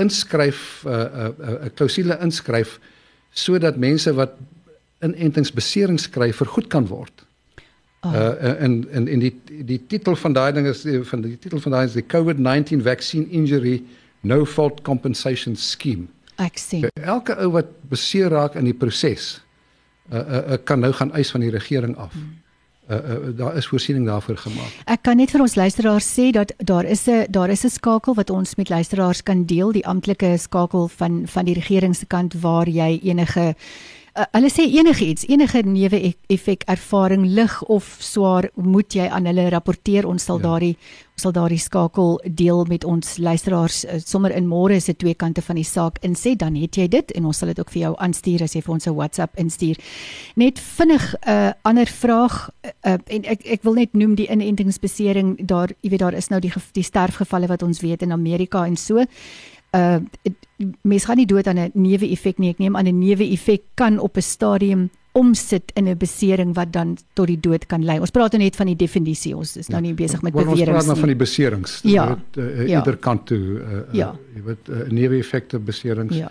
inskryf 0.00 0.84
'n 0.84 0.88
uh, 0.88 0.94
'n 0.94 1.34
uh, 1.38 1.50
uh, 1.66 1.70
klousule 1.74 2.18
inskryf 2.20 2.78
sodat 3.32 3.76
mense 3.76 4.12
wat 4.14 4.36
inentingsbeserings 5.02 6.08
kry 6.10 6.32
vergoed 6.32 6.68
kan 6.68 6.86
word. 6.86 7.24
Oh. 8.02 8.12
Uh 8.12 8.62
en 8.64 8.88
en 8.90 9.08
in 9.08 9.20
die 9.20 9.34
die 9.64 9.80
titel 9.86 10.16
van 10.16 10.32
daai 10.32 10.52
ding 10.52 10.66
is 10.66 10.82
van 11.08 11.22
die 11.22 11.38
titel 11.38 11.60
van 11.60 11.72
daai 11.72 11.84
is 11.86 11.92
die 11.92 12.06
COVID-19 12.06 12.82
vaccine 12.82 13.28
injury 13.30 13.82
no 14.20 14.44
fault 14.44 14.82
compensation 14.82 15.56
scheme. 15.56 16.06
Ek 16.36 16.58
sien. 16.58 16.88
Elke 16.94 17.36
ou 17.38 17.52
wat 17.52 17.70
beseer 17.88 18.30
raak 18.30 18.54
in 18.54 18.64
die 18.64 18.74
proses 18.74 19.40
uh, 20.10 20.18
uh, 20.18 20.22
uh 20.54 20.58
kan 20.64 20.80
nou 20.80 20.92
gaan 20.92 21.12
eis 21.12 21.30
van 21.30 21.40
die 21.40 21.50
regering 21.50 21.96
af. 21.96 22.12
Hmm 22.12 22.41
uh, 22.92 23.14
uh, 23.14 23.36
daar 23.36 23.56
is 23.56 23.66
voorsiening 23.66 24.06
daarvoor 24.06 24.36
gemaak. 24.36 24.72
Ek 24.84 25.02
kan 25.02 25.16
net 25.16 25.30
vir 25.30 25.40
ons 25.40 25.54
luisteraars 25.54 26.08
sê 26.18 26.30
dat 26.30 26.52
daar 26.58 26.84
is 26.84 27.08
'n 27.08 27.26
daar 27.30 27.50
is 27.50 27.64
'n 27.64 27.68
skakel 27.68 28.14
wat 28.14 28.30
ons 28.30 28.54
met 28.54 28.68
luisteraars 28.68 29.22
kan 29.22 29.44
deel, 29.44 29.72
die 29.72 29.86
amptelike 29.86 30.36
skakel 30.38 30.88
van 30.88 31.22
van 31.26 31.44
die 31.44 31.54
regering 31.54 31.96
se 31.96 32.06
kant 32.06 32.34
waar 32.40 32.68
jy 32.68 33.00
enige 33.02 33.54
Uh, 34.12 34.26
hulle 34.36 34.50
sê 34.52 34.66
enige 34.68 35.06
iets, 35.08 35.24
enige 35.24 35.62
neuwe 35.64 36.10
effek 36.28 36.66
ervaring 36.68 37.22
lig 37.32 37.54
of 37.72 37.86
swaar 38.04 38.50
moet 38.60 38.92
jy 38.92 39.06
aan 39.08 39.24
hulle 39.30 39.46
rapporteer. 39.54 40.04
Ons 40.04 40.26
sal 40.28 40.36
ja. 40.42 40.50
daardie 40.50 40.74
ons 41.12 41.24
sal 41.24 41.32
daardie 41.36 41.60
skakel 41.60 42.18
deel 42.24 42.62
met 42.68 42.84
ons 42.88 43.16
luisteraars 43.20 43.78
uh, 43.84 43.96
sommer 44.04 44.32
in 44.36 44.46
môre 44.48 44.78
se 44.80 44.92
twee 45.00 45.16
kante 45.16 45.40
van 45.44 45.56
die 45.56 45.64
saak 45.64 45.96
insê 46.04 46.34
dan 46.36 46.56
het 46.60 46.76
jy 46.76 46.86
dit 46.92 47.14
en 47.16 47.30
ons 47.30 47.40
sal 47.40 47.52
dit 47.52 47.60
ook 47.60 47.72
vir 47.72 47.82
jou 47.86 47.92
aanstuur 48.04 48.44
as 48.44 48.56
jy 48.56 48.62
vir 48.64 48.74
ons 48.74 48.86
'n 48.86 48.96
WhatsApp 48.96 49.38
instuur. 49.40 49.80
Net 50.36 50.60
vinnig 50.60 51.14
'n 51.14 51.30
uh, 51.30 51.52
ander 51.62 51.86
vraag 51.86 52.50
uh, 52.84 52.98
en 53.06 53.24
ek 53.24 53.46
ek 53.46 53.62
wil 53.64 53.80
net 53.80 53.94
noem 53.94 54.14
die 54.14 54.28
inentingsbesering 54.28 55.46
daar 55.46 55.72
jy 55.80 55.90
weet 55.90 56.04
daar 56.04 56.14
is 56.14 56.28
nou 56.28 56.40
die 56.40 56.52
die 56.72 56.84
sterfgevalle 56.84 57.48
wat 57.48 57.62
ons 57.62 57.80
weet 57.80 58.02
in 58.02 58.12
Amerika 58.12 58.66
en 58.66 58.76
so 58.76 59.04
uh 59.74 59.98
mens 60.82 61.04
gaan 61.04 61.16
nie 61.16 61.26
dood 61.26 61.46
aan 61.46 61.58
'n 61.58 61.70
neuwe 61.74 62.10
effek 62.10 62.38
nie. 62.38 62.50
Ek 62.50 62.58
neem 62.58 62.76
aan 62.76 62.86
'n 62.86 62.98
neuwe 62.98 63.30
effek 63.32 63.62
kan 63.74 63.98
op 63.98 64.16
'n 64.16 64.22
stadium 64.22 64.90
omsit 65.12 65.72
in 65.74 65.88
'n 65.88 65.96
besering 65.96 66.54
wat 66.54 66.72
dan 66.72 66.96
tot 67.12 67.26
die 67.26 67.40
dood 67.40 67.66
kan 67.66 67.84
lei. 67.84 67.98
Ons 67.98 68.10
praat 68.10 68.32
nou 68.32 68.42
net 68.42 68.56
van 68.56 68.66
die 68.66 68.76
definisie. 68.76 69.36
Ons 69.36 69.56
is 69.56 69.68
nou 69.68 69.80
nie 69.80 69.94
besig 69.94 70.22
met 70.22 70.32
beweringe 70.32 70.54
nie. 70.54 70.66
Ons 70.66 70.70
praat 70.70 70.86
nou 70.86 70.98
van 70.98 71.08
die 71.08 71.16
beserings. 71.16 71.80
Ja. 71.82 72.06
Dit 72.32 72.44
uh, 72.44 72.68
ja. 72.68 72.78
ieder 72.78 72.96
kant 72.96 73.26
toe 73.26 73.38
uh, 73.38 73.82
ja. 73.92 74.16
jy 74.34 74.42
weet 74.42 74.68
uh, 74.68 74.88
neuwe 74.88 75.18
effekte 75.18 75.58
beserings. 75.58 76.16
Ja. 76.16 76.30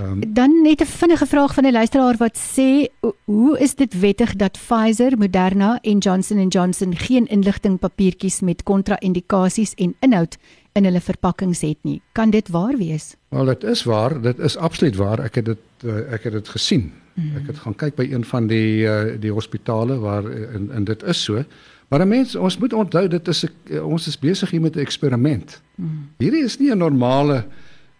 Um, 0.00 0.34
dan 0.34 0.62
net 0.62 0.80
'n 0.80 0.86
vinnige 0.86 1.26
vraag 1.26 1.54
van 1.54 1.64
'n 1.64 1.72
luisteraar 1.72 2.16
wat 2.16 2.36
sê 2.36 2.88
hoe 3.24 3.58
is 3.58 3.74
dit 3.74 4.00
wettig 4.00 4.36
dat 4.36 4.58
Pfizer, 4.58 5.18
Moderna 5.18 5.78
en 5.82 5.98
Johnson 5.98 6.48
& 6.48 6.54
Johnson 6.54 6.96
geen 6.96 7.26
inligting 7.26 7.78
papiertjies 7.78 8.40
met 8.40 8.62
kontra-indikasies 8.62 9.74
en 9.74 9.94
inhoud 10.00 10.36
in 10.74 10.88
hulle 10.88 11.00
verpakkings 11.00 11.62
het 11.62 11.78
nie. 11.86 12.00
Kan 12.18 12.32
dit 12.34 12.48
waar 12.50 12.76
wees? 12.78 13.14
Wel 13.34 13.52
dit 13.52 13.64
is 13.70 13.84
waar, 13.86 14.16
dit 14.22 14.38
is 14.38 14.56
absoluut 14.56 14.96
waar. 14.98 15.22
Ek 15.22 15.38
het 15.40 15.52
dit 15.52 15.86
eh, 15.86 16.14
ek 16.16 16.26
het 16.28 16.32
dit 16.32 16.48
gesien. 16.56 16.88
Mm. 17.14 17.36
Ek 17.38 17.52
het 17.52 17.60
gaan 17.62 17.76
kyk 17.78 17.94
by 17.94 18.08
een 18.10 18.24
van 18.26 18.48
die 18.50 18.82
uh, 18.82 19.14
die 19.22 19.30
hospitale 19.30 20.00
waar 20.02 20.26
en, 20.26 20.70
en 20.74 20.84
dit 20.84 21.02
is 21.02 21.22
so. 21.22 21.44
Maar 21.88 22.02
'n 22.02 22.08
mens 22.08 22.34
ons 22.34 22.58
moet 22.58 22.72
onthou 22.72 23.08
dit 23.08 23.28
is 23.28 23.44
'n 23.44 23.78
ons 23.78 24.06
is 24.06 24.18
besig 24.18 24.50
hier 24.50 24.60
met 24.60 24.76
'n 24.76 24.80
eksperiment. 24.82 25.60
Mm. 25.74 26.10
Hierdie 26.18 26.44
is 26.44 26.58
nie 26.58 26.70
'n 26.70 26.78
normale 26.78 27.44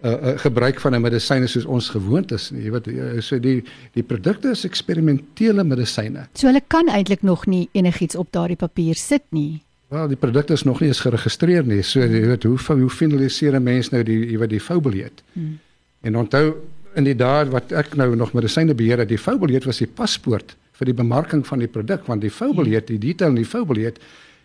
uh, 0.03 0.11
uh, 0.11 0.39
gebruik 0.39 0.81
van 0.81 0.95
'n 0.95 1.01
medisyne 1.01 1.47
soos 1.47 1.65
ons 1.65 1.89
gewoond 1.89 2.33
is 2.33 2.51
nie. 2.51 2.63
Jy 2.63 2.71
weet 2.71 2.87
uh, 2.87 3.21
so 3.21 3.39
die 3.39 3.63
die 3.93 4.03
produkte 4.03 4.51
is 4.51 4.65
eksperimentele 4.65 5.65
medisyne. 5.65 6.27
So 6.33 6.47
hulle 6.47 6.63
kan 6.67 6.89
eintlik 6.89 7.23
nog 7.23 7.47
nie 7.47 7.69
enigiets 7.73 8.17
op 8.17 8.33
daardie 8.33 8.57
papier 8.57 8.95
sit 8.95 9.23
nie. 9.31 9.63
Wel, 9.95 10.09
die 10.11 10.19
produkte 10.19 10.53
is 10.53 10.63
nog 10.63 10.81
nie 10.81 10.89
eens 10.91 11.01
geregistreer 11.05 11.67
nie. 11.67 11.83
So 11.87 12.03
jy 12.03 12.25
weet 12.27 12.43
hoe 12.49 12.59
hoe 12.67 12.91
finaliseer 12.91 13.55
'n 13.55 13.63
mens 13.63 13.91
nou 13.91 14.03
die 14.03 14.19
jy 14.33 14.39
weet 14.39 14.51
die 14.51 14.61
foubiljet. 14.61 15.23
Hmm. 15.33 15.59
En 16.01 16.17
onthou 16.17 16.55
in 16.95 17.05
die 17.05 17.15
dae 17.15 17.45
wat 17.51 17.73
ek 17.73 17.95
nou 17.95 18.17
nog 18.17 18.33
medisyne 18.33 18.75
beheer 18.75 18.99
het, 18.99 19.09
die 19.09 19.19
foubiljet 19.19 19.65
was 19.65 19.79
die 19.79 19.87
paspoort 19.87 20.57
vir 20.73 20.87
die 20.87 20.95
bemarking 20.95 21.47
van 21.47 21.59
die 21.59 21.69
produk 21.69 22.07
want 22.07 22.21
die 22.21 22.31
foubiljet, 22.31 22.87
die 22.87 22.99
detail 22.99 23.29
in 23.29 23.43
die 23.43 23.53
foubiljet 23.55 23.99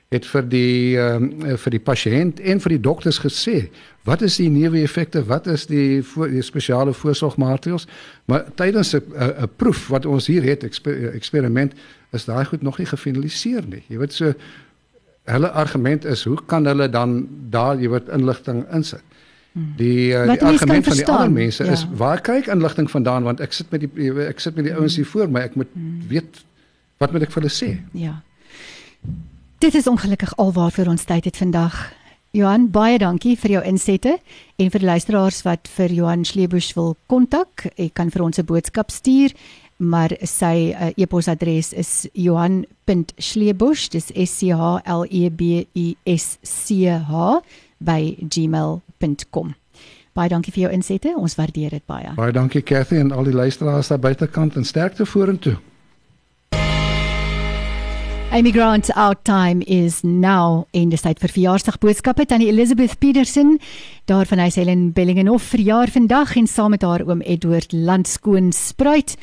het 0.09 0.25
vir 0.25 0.45
die 0.49 0.97
um, 0.97 1.29
vir 1.57 1.71
die 1.71 1.81
pasiënt 1.81 2.39
en 2.39 2.62
vir 2.62 2.69
die 2.69 2.81
dokters 2.81 3.19
gesê 3.21 3.69
wat 4.09 4.21
is 4.21 4.38
die 4.38 4.49
neeweffekte, 4.49 5.23
wat 5.29 5.47
is 5.47 5.65
die 5.69 6.01
voor, 6.03 6.29
die 6.29 6.41
spesiale 6.41 6.93
voorsorgmaatreëls, 6.93 7.88
maar 8.25 8.45
tydens 8.55 8.95
'n 8.95 9.01
'n 9.17 9.49
proef 9.55 9.88
wat 9.88 10.05
ons 10.05 10.27
hier 10.27 10.43
het, 10.43 10.63
eksper, 10.63 11.13
eksperiment, 11.13 11.73
is 12.12 12.25
daai 12.25 12.45
goed 12.45 12.62
nog 12.62 12.77
nie 12.77 12.88
gefinaliseer 12.88 13.63
nie. 13.67 13.83
Jy 13.88 13.97
weet 13.97 14.13
so 14.13 14.33
hulle 15.25 15.51
argument 15.51 16.05
is 16.05 16.23
hoe 16.23 16.38
kan 16.45 16.65
hulle 16.65 16.89
dan 16.89 17.27
daar 17.49 17.79
jy 17.79 17.89
word 17.89 18.10
inligting 18.10 18.65
insit? 18.73 19.03
Die 19.53 20.13
uh, 20.13 20.27
die 20.29 20.43
argument 20.45 20.86
van 20.86 20.95
die 20.95 21.05
ander 21.10 21.32
mense 21.32 21.65
ja. 21.65 21.71
is 21.71 21.86
waar 21.97 22.21
kry 22.21 22.38
ek 22.43 22.51
inligting 22.53 22.89
vandaan 22.91 23.25
want 23.25 23.41
ek 23.41 23.53
sit 23.53 23.71
met 23.73 23.82
die 23.82 24.12
ek 24.27 24.39
sit 24.39 24.55
met 24.55 24.69
die 24.69 24.75
ouens 24.75 24.95
hier 24.95 25.08
voor 25.10 25.29
my 25.29 25.41
ek 25.49 25.55
moet 25.60 25.71
hmm. 25.73 26.03
weet 26.08 26.43
wat 27.01 27.12
moet 27.12 27.25
ek 27.25 27.34
vir 27.34 27.41
hulle 27.41 27.53
sê? 27.53 27.69
Ja. 27.97 28.19
Dit 29.60 29.75
is 29.75 29.88
ongelukkig 29.88 30.36
alwaar 30.38 30.71
vir 30.71 30.91
ons 30.91 31.03
tyd 31.08 31.25
het 31.25 31.39
vandag. 31.39 31.75
Johan, 32.36 32.67
baie 32.69 32.99
dankie 33.01 33.34
vir 33.41 33.55
jou 33.55 33.62
insette 33.65 34.19
en 34.62 34.69
vir 34.69 34.84
luisteraars 34.86 35.41
wat 35.47 35.69
vir 35.79 35.95
Johan 35.97 36.27
Schlebusch 36.27 36.75
wil 36.77 36.93
kontak. 37.10 37.65
Ek 37.73 37.95
kan 37.97 38.12
vir 38.13 38.23
ons 38.23 38.38
'n 38.38 38.45
boodskap 38.45 38.91
stuur 38.91 39.34
maar 39.79 40.11
sy 40.27 40.71
uh, 40.73 40.91
e-posadres 40.99 41.71
is 41.73 41.93
johan.schlebusch 42.13 43.87
dis 43.95 44.11
s 44.11 44.39
c 44.39 44.51
h 44.51 44.81
l 44.83 45.05
e 45.09 45.29
b 45.29 45.63
u 45.73 45.87
s 46.05 46.37
c 46.43 46.91
h 46.91 47.41
by 47.79 48.15
gmail.com 48.19 49.55
baie 50.19 50.29
dankie 50.29 50.51
vir 50.51 50.65
jou 50.67 50.73
insette 50.75 51.15
ons 51.15 51.37
waardeer 51.39 51.77
dit 51.77 51.85
baie. 51.87 52.11
Baie 52.17 52.35
dankie 52.35 52.61
Cathy 52.65 52.99
en 52.99 53.13
al 53.15 53.29
die 53.29 53.35
luisteraars 53.35 53.91
daar 53.93 54.03
buitekant 54.03 54.59
en 54.59 54.67
sterkte 54.67 55.07
vorentoe. 55.07 55.57
Amy 58.29 58.51
Grant's 58.53 58.91
out 58.93 59.23
time 59.23 59.63
is 59.65 60.03
now 60.03 60.67
in 60.71 60.91
die 60.93 60.99
tyd 61.01 61.17
vir 61.17 61.31
verjaarsdagboodskappe. 61.33 62.27
Tannie 62.29 62.51
Elizabeth 62.51 62.99
Petersen 63.01 63.55
daar 64.05 64.29
van 64.29 64.43
huis 64.43 64.57
Helen 64.59 64.91
Bellingenoff 64.93 65.49
verjaar 65.49 65.89
vandag 65.89 66.35
en 66.37 66.45
saam 66.47 66.75
met 66.75 66.85
haar 66.85 67.01
oom 67.07 67.23
Edward 67.25 67.73
Landskoon 67.73 68.51
spruit 68.53 69.15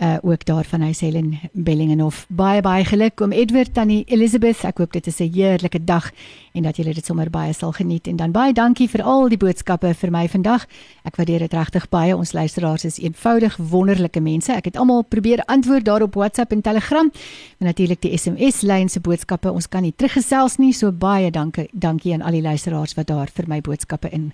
uh 0.00 0.16
ook 0.22 0.44
daar 0.44 0.64
van 0.64 0.80
huis 0.80 1.00
Helen 1.00 1.38
Bellingenoff. 1.52 2.26
Baie 2.28 2.60
baie 2.60 2.84
geluk 2.84 3.20
om 3.20 3.32
Edward 3.32 3.74
tannie 3.74 4.04
Elizabeth. 4.08 4.64
Ek 4.64 4.78
hoop 4.78 4.92
dit 4.92 5.06
is 5.06 5.20
'n 5.20 5.32
heerlike 5.32 5.84
dag 5.84 6.10
en 6.52 6.62
dat 6.62 6.76
julle 6.76 6.94
dit 6.94 7.06
sommer 7.06 7.30
baie 7.30 7.52
sal 7.52 7.72
geniet 7.72 8.06
en 8.06 8.16
dan 8.16 8.32
baie 8.32 8.52
dankie 8.52 8.88
vir 8.90 9.02
al 9.02 9.28
die 9.30 9.38
boodskappe 9.38 9.92
vir 9.94 10.10
my 10.10 10.26
vandag. 10.28 10.66
Ek 11.06 11.16
waardeer 11.16 11.44
dit 11.46 11.54
regtig 11.54 11.86
baie. 11.92 12.16
Ons 12.16 12.32
luisteraars 12.32 12.84
is 12.84 12.98
eenvoudig 12.98 13.56
wonderlike 13.56 14.20
mense. 14.20 14.52
Ek 14.52 14.70
het 14.70 14.78
almal 14.80 15.02
probeer 15.02 15.44
antwoord 15.46 15.84
daar 15.84 16.02
op 16.02 16.18
WhatsApp 16.18 16.52
en 16.52 16.62
Telegram. 16.62 17.12
En 17.58 17.66
natuurlik 17.66 18.02
die 18.02 18.16
SMS 18.18 18.60
lyn 18.66 18.88
se 18.88 19.00
boodskappe. 19.00 19.52
Ons 19.52 19.68
kan 19.68 19.82
nie 19.86 19.94
teruggesels 19.96 20.58
nie. 20.58 20.72
So 20.72 20.92
baie 20.92 21.30
dankie 21.30 21.68
dankie 21.72 22.14
aan 22.14 22.22
al 22.22 22.38
die 22.38 22.42
luisteraars 22.42 22.96
wat 22.98 23.06
daar 23.12 23.30
vir 23.34 23.48
my 23.48 23.60
boodskappe 23.60 24.10
in 24.10 24.32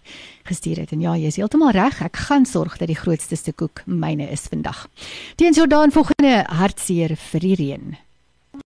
gestuur 0.48 0.80
het. 0.84 0.92
En 0.92 1.00
ja, 1.00 1.16
jy 1.16 1.32
is 1.32 1.40
heeltemal 1.40 1.74
reg. 1.76 2.00
Ek 2.02 2.16
gaan 2.28 2.46
sorg 2.46 2.78
dat 2.78 2.88
die 2.88 2.98
grootste 2.98 3.52
koek 3.52 3.82
myne 3.86 4.30
is 4.30 4.48
vandag. 4.50 4.86
Teen 5.36 5.52
Jordaan 5.52 5.92
volgende 5.92 6.44
hartseer 6.48 7.16
vir 7.16 7.40
die 7.40 7.54
reën. 7.54 8.05